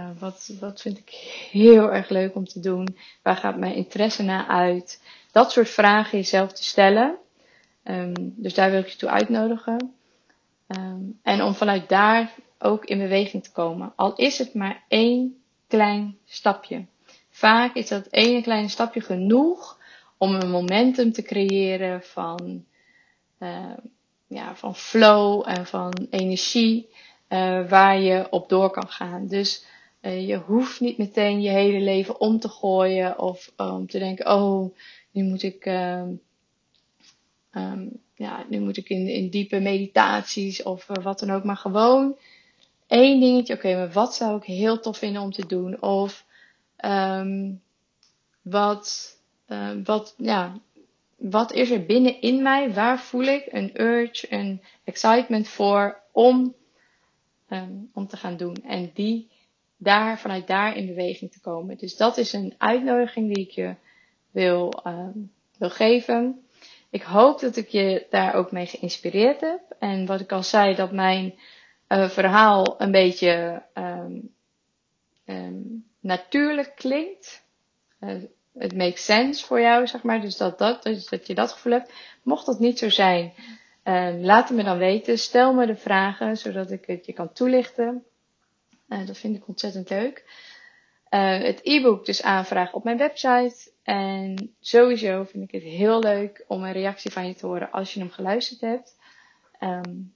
uh, 0.00 0.08
wat, 0.18 0.50
wat 0.60 0.80
vind 0.80 0.98
ik 0.98 1.08
heel 1.50 1.92
erg 1.92 2.08
leuk 2.08 2.34
om 2.34 2.44
te 2.44 2.60
doen? 2.60 2.96
Waar 3.22 3.36
gaat 3.36 3.56
mijn 3.56 3.74
interesse 3.74 4.22
naar 4.22 4.46
uit? 4.46 5.02
Dat 5.32 5.52
soort 5.52 5.68
vragen 5.70 6.18
jezelf 6.18 6.52
te 6.52 6.64
stellen. 6.64 7.16
dus 8.18 8.54
daar 8.54 8.70
wil 8.70 8.80
ik 8.80 8.86
je 8.88 8.96
toe 8.96 9.08
uitnodigen. 9.08 9.92
en 11.22 11.42
om 11.42 11.54
vanuit 11.54 11.88
daar 11.88 12.34
ook 12.58 12.84
in 12.84 12.98
beweging 12.98 13.42
te 13.44 13.52
komen. 13.52 13.92
Al 13.96 14.14
is 14.14 14.38
het 14.38 14.54
maar 14.54 14.84
één 14.88 15.36
klein 15.68 16.18
stapje. 16.24 16.84
Vaak 17.30 17.74
is 17.74 17.88
dat 17.88 18.06
ene 18.10 18.42
kleine 18.42 18.68
stapje 18.68 19.00
genoeg 19.00 19.78
om 20.16 20.34
een 20.34 20.50
momentum 20.50 21.12
te 21.12 21.22
creëren 21.22 22.02
van, 22.02 22.64
uh, 23.38 23.76
ja, 24.26 24.54
van 24.54 24.74
flow 24.76 25.42
en 25.48 25.66
van 25.66 26.06
energie 26.10 26.88
uh, 27.28 27.68
waar 27.68 28.00
je 28.00 28.26
op 28.30 28.48
door 28.48 28.70
kan 28.70 28.88
gaan. 28.88 29.26
Dus 29.26 29.64
uh, 30.06 30.28
je 30.28 30.36
hoeft 30.36 30.80
niet 30.80 30.98
meteen 30.98 31.40
je 31.40 31.48
hele 31.48 31.80
leven 31.80 32.20
om 32.20 32.38
te 32.38 32.48
gooien 32.48 33.18
of 33.18 33.52
om 33.56 33.86
te 33.86 33.98
denken, 33.98 34.32
oh, 34.32 34.76
nu 35.10 35.22
moet 35.22 35.42
ik, 35.42 35.66
um, 35.66 36.20
ja, 38.14 38.44
nu 38.48 38.60
moet 38.60 38.76
ik 38.76 38.88
in, 38.88 39.08
in 39.08 39.28
diepe 39.28 39.60
meditaties 39.60 40.62
of 40.62 40.86
wat 41.02 41.18
dan 41.18 41.30
ook, 41.30 41.44
maar 41.44 41.56
gewoon 41.56 42.16
één 42.86 43.20
dingetje, 43.20 43.54
oké, 43.54 43.74
maar 43.74 43.92
wat 43.92 44.14
zou 44.14 44.36
ik 44.36 44.44
heel 44.44 44.80
tof 44.80 44.98
vinden 44.98 45.22
om 45.22 45.32
te 45.32 45.46
doen? 45.46 45.82
Of 45.82 46.24
wat, 48.42 49.16
uh, 49.48 49.70
wat, 49.84 50.14
ja, 50.18 50.60
wat 51.16 51.52
is 51.52 51.70
er 51.70 51.86
binnenin 51.86 52.42
mij? 52.42 52.72
Waar 52.72 53.00
voel 53.00 53.24
ik 53.24 53.48
een 53.50 53.80
urge, 53.80 54.26
een 54.30 54.62
excitement 54.84 55.48
voor 55.48 56.00
om, 56.12 56.54
om 57.92 58.06
te 58.06 58.16
gaan 58.16 58.36
doen? 58.36 58.56
En 58.64 58.90
die 58.94 59.28
daar, 59.76 60.18
vanuit 60.18 60.46
daar 60.46 60.76
in 60.76 60.86
beweging 60.86 61.32
te 61.32 61.40
komen. 61.40 61.76
Dus 61.76 61.96
dat 61.96 62.16
is 62.16 62.32
een 62.32 62.54
uitnodiging 62.58 63.34
die 63.34 63.44
ik 63.44 63.50
je 63.50 63.74
wil, 64.30 64.82
um, 64.86 65.32
wil 65.58 65.70
geven. 65.70 66.46
Ik 66.90 67.02
hoop 67.02 67.40
dat 67.40 67.56
ik 67.56 67.68
je 67.68 68.06
daar 68.10 68.34
ook 68.34 68.52
mee 68.52 68.66
geïnspireerd 68.66 69.40
heb. 69.40 69.60
En 69.78 70.06
wat 70.06 70.20
ik 70.20 70.32
al 70.32 70.42
zei, 70.42 70.74
dat 70.74 70.92
mijn 70.92 71.34
uh, 71.88 72.08
verhaal 72.08 72.74
een 72.80 72.90
beetje 72.90 73.62
um, 73.74 74.34
um, 75.26 75.84
natuurlijk 76.00 76.72
klinkt. 76.76 77.44
Uh, 78.00 78.22
het 78.58 78.76
makes 78.76 79.04
sense 79.04 79.46
voor 79.46 79.60
jou, 79.60 79.86
zeg 79.86 80.02
maar. 80.02 80.20
Dus 80.20 80.36
dat, 80.36 80.58
dat, 80.58 80.82
dus 80.82 81.08
dat 81.08 81.26
je 81.26 81.34
dat 81.34 81.52
gevoel 81.52 81.72
hebt. 81.72 81.92
Mocht 82.22 82.46
dat 82.46 82.58
niet 82.58 82.78
zo 82.78 82.90
zijn, 82.90 83.32
laat 84.20 84.48
het 84.48 84.56
me 84.56 84.64
dan 84.64 84.78
weten. 84.78 85.18
Stel 85.18 85.54
me 85.54 85.66
de 85.66 85.76
vragen, 85.76 86.36
zodat 86.36 86.70
ik 86.70 86.86
het 86.86 87.06
je 87.06 87.12
kan 87.12 87.32
toelichten. 87.32 88.04
Uh, 88.88 89.06
dat 89.06 89.18
vind 89.18 89.36
ik 89.36 89.48
ontzettend 89.48 89.90
leuk. 89.90 90.24
Uh, 91.10 91.38
het 91.38 91.60
e-book 91.62 92.06
dus 92.06 92.22
aanvragen 92.22 92.74
op 92.74 92.84
mijn 92.84 92.98
website. 92.98 93.70
En 93.82 94.54
sowieso 94.60 95.24
vind 95.24 95.42
ik 95.44 95.50
het 95.50 95.62
heel 95.62 95.98
leuk 95.98 96.44
om 96.46 96.64
een 96.64 96.72
reactie 96.72 97.12
van 97.12 97.26
je 97.26 97.34
te 97.34 97.46
horen 97.46 97.70
als 97.70 97.94
je 97.94 98.00
hem 98.00 98.10
geluisterd 98.10 98.60
hebt. 98.60 98.96
Um, 99.60 100.14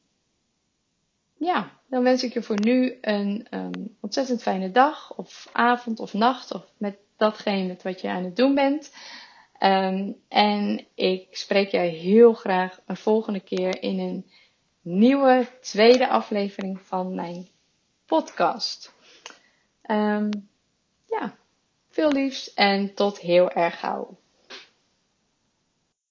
ja, 1.36 1.70
dan 1.86 2.02
wens 2.02 2.22
ik 2.22 2.32
je 2.32 2.42
voor 2.42 2.60
nu 2.60 2.98
een 3.00 3.46
um, 3.50 3.96
ontzettend 4.00 4.42
fijne 4.42 4.70
dag 4.70 5.16
of 5.16 5.48
avond 5.52 6.00
of 6.00 6.12
nacht 6.12 6.54
of 6.54 6.64
met 6.76 6.96
datgene 7.16 7.76
wat 7.82 8.00
je 8.00 8.08
aan 8.08 8.24
het 8.24 8.36
doen 8.36 8.54
bent. 8.54 8.92
Um, 9.62 10.16
en 10.28 10.86
ik 10.94 11.26
spreek 11.30 11.70
jou 11.70 11.86
heel 11.86 12.32
graag 12.32 12.80
een 12.86 12.96
volgende 12.96 13.40
keer 13.40 13.82
in 13.82 13.98
een 13.98 14.30
nieuwe 14.82 15.46
tweede 15.60 16.08
aflevering 16.08 16.80
van 16.80 17.14
mijn 17.14 17.48
podcast. 18.10 18.92
Um, 19.86 20.48
ja, 21.06 21.36
veel 21.88 22.12
liefs 22.12 22.54
en 22.54 22.94
tot 22.94 23.18
heel 23.18 23.50
erg 23.50 23.78
gauw. 23.78 24.18